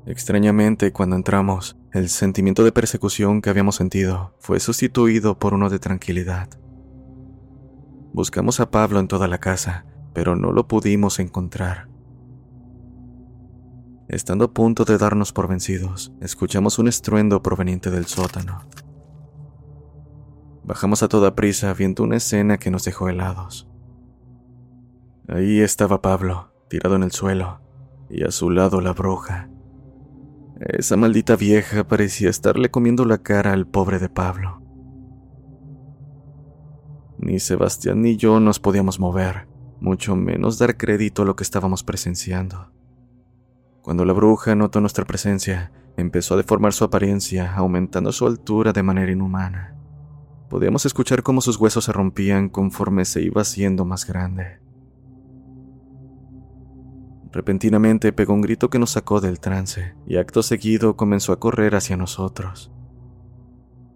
Extrañamente, 0.06 0.90
cuando 0.92 1.16
entramos, 1.16 1.76
el 1.92 2.08
sentimiento 2.08 2.64
de 2.64 2.72
persecución 2.72 3.42
que 3.42 3.50
habíamos 3.50 3.76
sentido 3.76 4.34
fue 4.38 4.58
sustituido 4.58 5.38
por 5.38 5.52
uno 5.52 5.68
de 5.68 5.78
tranquilidad. 5.78 6.48
Buscamos 8.14 8.60
a 8.60 8.70
Pablo 8.70 9.00
en 9.00 9.08
toda 9.08 9.28
la 9.28 9.38
casa, 9.38 9.84
pero 10.14 10.34
no 10.34 10.52
lo 10.52 10.66
pudimos 10.66 11.18
encontrar. 11.18 11.88
Estando 14.08 14.46
a 14.46 14.52
punto 14.54 14.86
de 14.86 14.96
darnos 14.96 15.34
por 15.34 15.48
vencidos, 15.48 16.14
escuchamos 16.22 16.78
un 16.78 16.88
estruendo 16.88 17.42
proveniente 17.42 17.90
del 17.90 18.06
sótano. 18.06 18.60
Bajamos 20.64 21.02
a 21.02 21.08
toda 21.08 21.34
prisa 21.34 21.74
viendo 21.74 22.04
una 22.04 22.16
escena 22.16 22.56
que 22.56 22.70
nos 22.70 22.84
dejó 22.84 23.10
helados. 23.10 23.68
Ahí 25.28 25.60
estaba 25.60 26.02
Pablo, 26.02 26.52
tirado 26.68 26.94
en 26.94 27.02
el 27.02 27.10
suelo, 27.10 27.60
y 28.08 28.22
a 28.22 28.30
su 28.30 28.48
lado 28.48 28.80
la 28.80 28.92
bruja. 28.92 29.50
Esa 30.60 30.96
maldita 30.96 31.34
vieja 31.34 31.82
parecía 31.88 32.30
estarle 32.30 32.70
comiendo 32.70 33.04
la 33.04 33.18
cara 33.18 33.52
al 33.52 33.66
pobre 33.66 33.98
de 33.98 34.08
Pablo. 34.08 34.62
Ni 37.18 37.40
Sebastián 37.40 38.02
ni 38.02 38.16
yo 38.16 38.38
nos 38.38 38.60
podíamos 38.60 39.00
mover, 39.00 39.48
mucho 39.80 40.14
menos 40.14 40.58
dar 40.58 40.76
crédito 40.76 41.22
a 41.22 41.24
lo 41.24 41.34
que 41.34 41.42
estábamos 41.42 41.82
presenciando. 41.82 42.70
Cuando 43.82 44.04
la 44.04 44.12
bruja 44.12 44.54
notó 44.54 44.80
nuestra 44.80 45.04
presencia, 45.06 45.72
empezó 45.96 46.34
a 46.34 46.36
deformar 46.36 46.72
su 46.72 46.84
apariencia, 46.84 47.52
aumentando 47.54 48.12
su 48.12 48.26
altura 48.26 48.72
de 48.72 48.84
manera 48.84 49.10
inhumana. 49.10 49.76
Podíamos 50.48 50.86
escuchar 50.86 51.24
cómo 51.24 51.40
sus 51.40 51.56
huesos 51.56 51.86
se 51.86 51.92
rompían 51.92 52.48
conforme 52.48 53.04
se 53.04 53.22
iba 53.22 53.42
haciendo 53.42 53.84
más 53.84 54.06
grande. 54.06 54.65
Repentinamente 57.36 58.14
pegó 58.14 58.32
un 58.32 58.40
grito 58.40 58.70
que 58.70 58.78
nos 58.78 58.92
sacó 58.92 59.20
del 59.20 59.40
trance 59.40 59.94
y 60.06 60.16
acto 60.16 60.42
seguido 60.42 60.96
comenzó 60.96 61.34
a 61.34 61.38
correr 61.38 61.74
hacia 61.74 61.98
nosotros. 61.98 62.72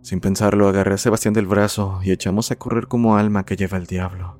Sin 0.02 0.20
pensarlo, 0.20 0.68
agarré 0.68 0.92
a 0.92 0.98
Sebastián 0.98 1.32
del 1.32 1.46
brazo 1.46 2.00
y 2.02 2.10
echamos 2.10 2.50
a 2.50 2.56
correr 2.56 2.86
como 2.86 3.16
alma 3.16 3.46
que 3.46 3.56
lleva 3.56 3.78
el 3.78 3.86
diablo. 3.86 4.38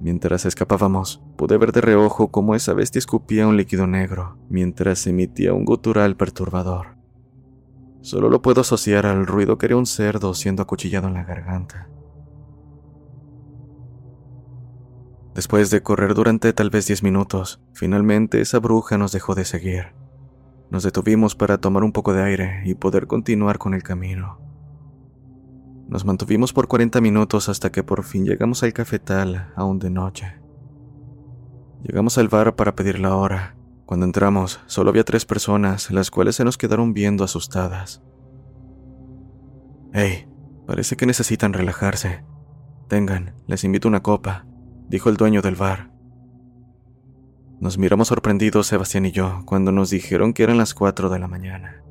Mientras 0.00 0.46
escapábamos, 0.46 1.22
pude 1.36 1.58
ver 1.58 1.72
de 1.72 1.82
reojo 1.82 2.30
cómo 2.30 2.54
esa 2.54 2.72
bestia 2.72 3.00
escupía 3.00 3.46
un 3.46 3.58
líquido 3.58 3.86
negro, 3.86 4.38
mientras 4.48 5.06
emitía 5.06 5.52
un 5.52 5.66
gutural 5.66 6.16
perturbador. 6.16 6.96
Solo 8.00 8.30
lo 8.30 8.40
puedo 8.40 8.62
asociar 8.62 9.04
al 9.04 9.26
ruido 9.26 9.58
que 9.58 9.66
era 9.66 9.76
un 9.76 9.84
cerdo 9.84 10.32
siendo 10.32 10.62
acuchillado 10.62 11.08
en 11.08 11.14
la 11.14 11.24
garganta. 11.24 11.90
Después 15.34 15.70
de 15.70 15.82
correr 15.82 16.14
durante 16.14 16.52
tal 16.52 16.70
vez 16.70 16.86
diez 16.86 17.02
minutos, 17.02 17.60
finalmente 17.72 18.40
esa 18.40 18.60
bruja 18.60 18.98
nos 18.98 19.10
dejó 19.10 19.34
de 19.34 19.44
seguir. 19.44 19.86
Nos 20.70 20.84
detuvimos 20.84 21.34
para 21.34 21.58
tomar 21.58 21.82
un 21.82 21.92
poco 21.92 22.12
de 22.12 22.22
aire 22.22 22.62
y 22.64 22.74
poder 22.74 23.08
continuar 23.08 23.58
con 23.58 23.74
el 23.74 23.82
camino. 23.82 24.38
Nos 25.88 26.04
mantuvimos 26.04 26.52
por 26.52 26.68
40 26.68 27.00
minutos 27.00 27.48
hasta 27.48 27.72
que 27.72 27.82
por 27.82 28.04
fin 28.04 28.24
llegamos 28.24 28.62
al 28.62 28.72
cafetal, 28.72 29.52
aún 29.56 29.80
de 29.80 29.90
noche. 29.90 30.40
Llegamos 31.82 32.16
al 32.16 32.28
bar 32.28 32.54
para 32.54 32.74
pedir 32.76 33.00
la 33.00 33.16
hora. 33.16 33.56
Cuando 33.86 34.06
entramos, 34.06 34.60
solo 34.66 34.90
había 34.90 35.04
tres 35.04 35.26
personas, 35.26 35.90
las 35.90 36.10
cuales 36.10 36.36
se 36.36 36.44
nos 36.44 36.56
quedaron 36.56 36.94
viendo 36.94 37.24
asustadas. 37.24 38.02
Hey, 39.92 40.26
parece 40.66 40.96
que 40.96 41.06
necesitan 41.06 41.52
relajarse. 41.52 42.24
Tengan, 42.88 43.34
les 43.46 43.64
invito 43.64 43.86
una 43.86 44.02
copa, 44.02 44.46
dijo 44.88 45.08
el 45.08 45.16
dueño 45.16 45.42
del 45.42 45.56
bar. 45.56 45.90
Nos 47.60 47.78
miramos 47.78 48.08
sorprendidos 48.08 48.66
Sebastián 48.66 49.06
y 49.06 49.12
yo 49.12 49.42
cuando 49.46 49.72
nos 49.72 49.90
dijeron 49.90 50.32
que 50.32 50.42
eran 50.42 50.58
las 50.58 50.74
4 50.74 51.08
de 51.08 51.18
la 51.18 51.28
mañana. 51.28 51.82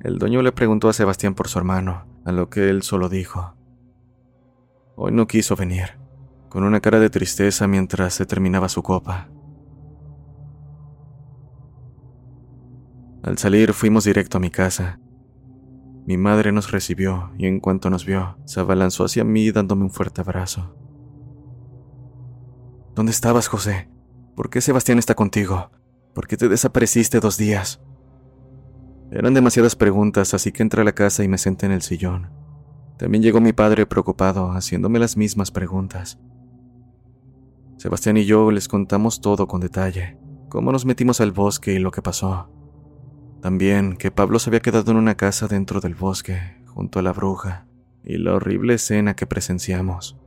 El 0.00 0.18
dueño 0.18 0.42
le 0.42 0.52
preguntó 0.52 0.88
a 0.88 0.92
Sebastián 0.92 1.34
por 1.34 1.48
su 1.48 1.58
hermano, 1.58 2.06
a 2.24 2.32
lo 2.32 2.48
que 2.48 2.70
él 2.70 2.82
solo 2.82 3.08
dijo. 3.08 3.54
Hoy 4.96 5.12
no 5.12 5.26
quiso 5.26 5.56
venir, 5.56 5.98
con 6.48 6.64
una 6.64 6.80
cara 6.80 7.00
de 7.00 7.10
tristeza 7.10 7.66
mientras 7.66 8.14
se 8.14 8.26
terminaba 8.26 8.68
su 8.68 8.82
copa. 8.82 9.28
Al 13.22 13.38
salir 13.38 13.72
fuimos 13.72 14.04
directo 14.04 14.38
a 14.38 14.40
mi 14.40 14.50
casa. 14.50 14.98
Mi 16.04 16.16
madre 16.16 16.50
nos 16.50 16.72
recibió 16.72 17.30
y 17.38 17.46
en 17.46 17.60
cuanto 17.60 17.88
nos 17.88 18.04
vio, 18.04 18.36
se 18.44 18.58
abalanzó 18.58 19.04
hacia 19.04 19.22
mí 19.22 19.52
dándome 19.52 19.84
un 19.84 19.90
fuerte 19.90 20.20
abrazo. 20.20 20.74
¿Dónde 22.94 23.12
estabas, 23.12 23.48
José? 23.48 23.88
¿Por 24.36 24.50
qué 24.50 24.60
Sebastián 24.60 24.98
está 24.98 25.14
contigo? 25.14 25.70
¿Por 26.14 26.26
qué 26.26 26.36
te 26.36 26.48
desapareciste 26.48 27.20
dos 27.20 27.38
días? 27.38 27.80
Eran 29.10 29.32
demasiadas 29.32 29.76
preguntas, 29.76 30.34
así 30.34 30.52
que 30.52 30.62
entré 30.62 30.82
a 30.82 30.84
la 30.84 30.92
casa 30.92 31.24
y 31.24 31.28
me 31.28 31.38
senté 31.38 31.64
en 31.66 31.72
el 31.72 31.80
sillón. 31.80 32.30
También 32.98 33.22
llegó 33.22 33.40
mi 33.40 33.54
padre 33.54 33.86
preocupado, 33.86 34.52
haciéndome 34.52 34.98
las 34.98 35.16
mismas 35.16 35.50
preguntas. 35.50 36.18
Sebastián 37.78 38.18
y 38.18 38.26
yo 38.26 38.50
les 38.50 38.68
contamos 38.68 39.22
todo 39.22 39.48
con 39.48 39.62
detalle, 39.62 40.18
cómo 40.50 40.70
nos 40.70 40.84
metimos 40.84 41.22
al 41.22 41.32
bosque 41.32 41.72
y 41.72 41.78
lo 41.78 41.90
que 41.90 42.02
pasó. 42.02 42.50
También 43.40 43.96
que 43.96 44.10
Pablo 44.10 44.38
se 44.38 44.50
había 44.50 44.60
quedado 44.60 44.90
en 44.92 44.98
una 44.98 45.16
casa 45.16 45.48
dentro 45.48 45.80
del 45.80 45.94
bosque, 45.94 46.62
junto 46.66 46.98
a 46.98 47.02
la 47.02 47.12
bruja, 47.12 47.66
y 48.04 48.18
la 48.18 48.34
horrible 48.34 48.74
escena 48.74 49.16
que 49.16 49.26
presenciamos. 49.26 50.21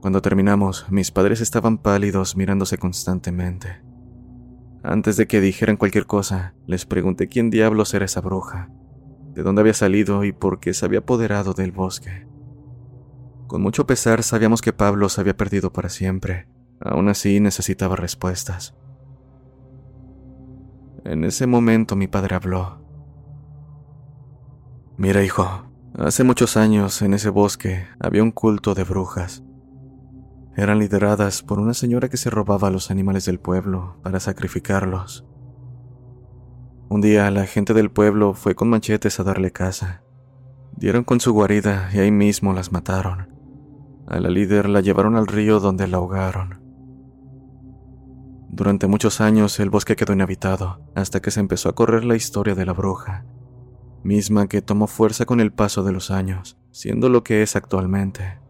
Cuando 0.00 0.22
terminamos, 0.22 0.86
mis 0.90 1.10
padres 1.10 1.42
estaban 1.42 1.76
pálidos 1.76 2.34
mirándose 2.34 2.78
constantemente. 2.78 3.82
Antes 4.82 5.18
de 5.18 5.26
que 5.26 5.42
dijeran 5.42 5.76
cualquier 5.76 6.06
cosa, 6.06 6.54
les 6.66 6.86
pregunté 6.86 7.28
quién 7.28 7.50
diablos 7.50 7.92
era 7.92 8.06
esa 8.06 8.22
bruja, 8.22 8.70
de 9.34 9.42
dónde 9.42 9.60
había 9.60 9.74
salido 9.74 10.24
y 10.24 10.32
por 10.32 10.58
qué 10.58 10.72
se 10.72 10.86
había 10.86 11.00
apoderado 11.00 11.52
del 11.52 11.72
bosque. 11.72 12.26
Con 13.46 13.60
mucho 13.60 13.86
pesar 13.86 14.22
sabíamos 14.22 14.62
que 14.62 14.72
Pablo 14.72 15.10
se 15.10 15.20
había 15.20 15.36
perdido 15.36 15.70
para 15.70 15.90
siempre. 15.90 16.48
Aún 16.80 17.10
así 17.10 17.38
necesitaba 17.40 17.94
respuestas. 17.94 18.74
En 21.04 21.24
ese 21.24 21.46
momento 21.46 21.94
mi 21.94 22.06
padre 22.06 22.36
habló. 22.36 22.80
Mira, 24.96 25.22
hijo, 25.22 25.70
hace 25.98 26.24
muchos 26.24 26.56
años 26.56 27.02
en 27.02 27.12
ese 27.12 27.28
bosque 27.28 27.86
había 27.98 28.22
un 28.22 28.30
culto 28.30 28.74
de 28.74 28.84
brujas 28.84 29.42
eran 30.60 30.78
lideradas 30.78 31.42
por 31.42 31.58
una 31.58 31.72
señora 31.72 32.10
que 32.10 32.18
se 32.18 32.28
robaba 32.28 32.68
a 32.68 32.70
los 32.70 32.90
animales 32.90 33.24
del 33.24 33.40
pueblo 33.40 33.96
para 34.02 34.20
sacrificarlos. 34.20 35.24
Un 36.90 37.00
día 37.00 37.30
la 37.30 37.46
gente 37.46 37.72
del 37.72 37.90
pueblo 37.90 38.34
fue 38.34 38.54
con 38.54 38.68
machetes 38.68 39.18
a 39.20 39.22
darle 39.22 39.52
caza. 39.52 40.02
Dieron 40.76 41.04
con 41.04 41.18
su 41.20 41.32
guarida 41.32 41.88
y 41.94 42.00
ahí 42.00 42.10
mismo 42.10 42.52
las 42.52 42.72
mataron. 42.72 43.28
A 44.06 44.20
la 44.20 44.28
líder 44.28 44.68
la 44.68 44.80
llevaron 44.80 45.16
al 45.16 45.26
río 45.26 45.60
donde 45.60 45.86
la 45.86 45.96
ahogaron. 45.96 46.60
Durante 48.50 48.86
muchos 48.86 49.20
años 49.20 49.58
el 49.60 49.70
bosque 49.70 49.96
quedó 49.96 50.12
inhabitado, 50.12 50.80
hasta 50.94 51.20
que 51.20 51.30
se 51.30 51.40
empezó 51.40 51.68
a 51.68 51.74
correr 51.74 52.04
la 52.04 52.16
historia 52.16 52.54
de 52.54 52.66
la 52.66 52.72
bruja, 52.72 53.24
misma 54.02 54.48
que 54.48 54.60
tomó 54.60 54.88
fuerza 54.88 55.24
con 55.24 55.40
el 55.40 55.52
paso 55.52 55.84
de 55.84 55.92
los 55.92 56.10
años, 56.10 56.58
siendo 56.72 57.08
lo 57.08 57.22
que 57.22 57.42
es 57.42 57.54
actualmente 57.56 58.40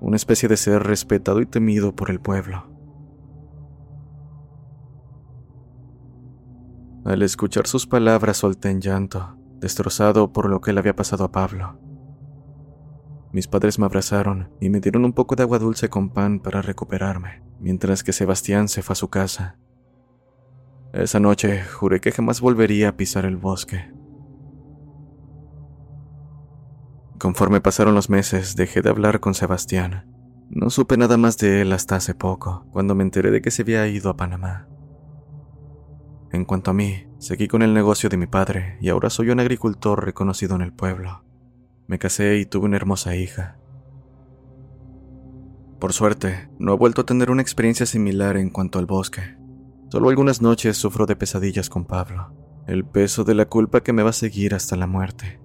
una 0.00 0.16
especie 0.16 0.48
de 0.48 0.56
ser 0.56 0.82
respetado 0.82 1.40
y 1.40 1.46
temido 1.46 1.94
por 1.94 2.10
el 2.10 2.20
pueblo. 2.20 2.66
Al 7.04 7.22
escuchar 7.22 7.66
sus 7.66 7.86
palabras 7.86 8.38
solté 8.38 8.70
en 8.70 8.80
llanto, 8.80 9.36
destrozado 9.58 10.32
por 10.32 10.48
lo 10.48 10.60
que 10.60 10.72
le 10.72 10.80
había 10.80 10.96
pasado 10.96 11.24
a 11.24 11.32
Pablo. 11.32 11.78
Mis 13.32 13.46
padres 13.46 13.78
me 13.78 13.86
abrazaron 13.86 14.50
y 14.60 14.70
me 14.70 14.80
dieron 14.80 15.04
un 15.04 15.12
poco 15.12 15.36
de 15.36 15.44
agua 15.44 15.58
dulce 15.58 15.88
con 15.88 16.10
pan 16.10 16.40
para 16.40 16.62
recuperarme, 16.62 17.42
mientras 17.60 18.02
que 18.02 18.12
Sebastián 18.12 18.68
se 18.68 18.82
fue 18.82 18.94
a 18.94 18.96
su 18.96 19.08
casa. 19.08 19.56
Esa 20.92 21.20
noche 21.20 21.62
juré 21.62 22.00
que 22.00 22.10
jamás 22.10 22.40
volvería 22.40 22.88
a 22.88 22.96
pisar 22.96 23.24
el 23.24 23.36
bosque. 23.36 23.92
Conforme 27.20 27.60
pasaron 27.60 27.94
los 27.94 28.08
meses, 28.08 28.56
dejé 28.56 28.80
de 28.80 28.88
hablar 28.88 29.20
con 29.20 29.34
Sebastián. 29.34 30.06
No 30.48 30.70
supe 30.70 30.96
nada 30.96 31.18
más 31.18 31.36
de 31.36 31.60
él 31.60 31.72
hasta 31.74 31.96
hace 31.96 32.14
poco, 32.14 32.64
cuando 32.72 32.94
me 32.94 33.02
enteré 33.02 33.30
de 33.30 33.42
que 33.42 33.50
se 33.50 33.60
había 33.60 33.86
ido 33.88 34.08
a 34.08 34.16
Panamá. 34.16 34.66
En 36.32 36.46
cuanto 36.46 36.70
a 36.70 36.74
mí, 36.74 37.08
seguí 37.18 37.46
con 37.46 37.60
el 37.60 37.74
negocio 37.74 38.08
de 38.08 38.16
mi 38.16 38.26
padre 38.26 38.78
y 38.80 38.88
ahora 38.88 39.10
soy 39.10 39.28
un 39.28 39.38
agricultor 39.38 40.02
reconocido 40.02 40.56
en 40.56 40.62
el 40.62 40.72
pueblo. 40.72 41.22
Me 41.88 41.98
casé 41.98 42.38
y 42.38 42.46
tuve 42.46 42.64
una 42.64 42.76
hermosa 42.76 43.14
hija. 43.14 43.58
Por 45.78 45.92
suerte, 45.92 46.48
no 46.58 46.72
he 46.72 46.76
vuelto 46.78 47.02
a 47.02 47.06
tener 47.06 47.30
una 47.30 47.42
experiencia 47.42 47.84
similar 47.84 48.38
en 48.38 48.48
cuanto 48.48 48.78
al 48.78 48.86
bosque. 48.86 49.36
Solo 49.90 50.08
algunas 50.08 50.40
noches 50.40 50.78
sufro 50.78 51.04
de 51.04 51.16
pesadillas 51.16 51.68
con 51.68 51.84
Pablo, 51.84 52.32
el 52.66 52.86
peso 52.86 53.24
de 53.24 53.34
la 53.34 53.44
culpa 53.44 53.82
que 53.82 53.92
me 53.92 54.02
va 54.02 54.10
a 54.10 54.14
seguir 54.14 54.54
hasta 54.54 54.74
la 54.74 54.86
muerte. 54.86 55.38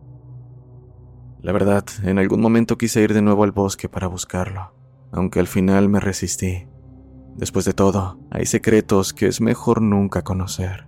La 1.45 1.51
verdad, 1.51 1.85
en 2.01 2.17
algún 2.17 2.41
momento 2.41 2.75
quise 2.75 3.03
ir 3.03 3.13
de 3.13 3.21
nuevo 3.21 3.43
al 3.43 3.51
bosque 3.51 3.87
para 3.87 4.07
buscarlo, 4.07 4.73
aunque 5.11 5.39
al 5.39 5.45
final 5.45 5.89
me 5.89 5.99
resistí. 5.99 6.65
Después 7.35 7.65
de 7.65 7.73
todo, 7.73 8.17
hay 8.31 8.47
secretos 8.47 9.13
que 9.13 9.27
es 9.27 9.41
mejor 9.41 9.79
nunca 9.79 10.23
conocer. 10.23 10.87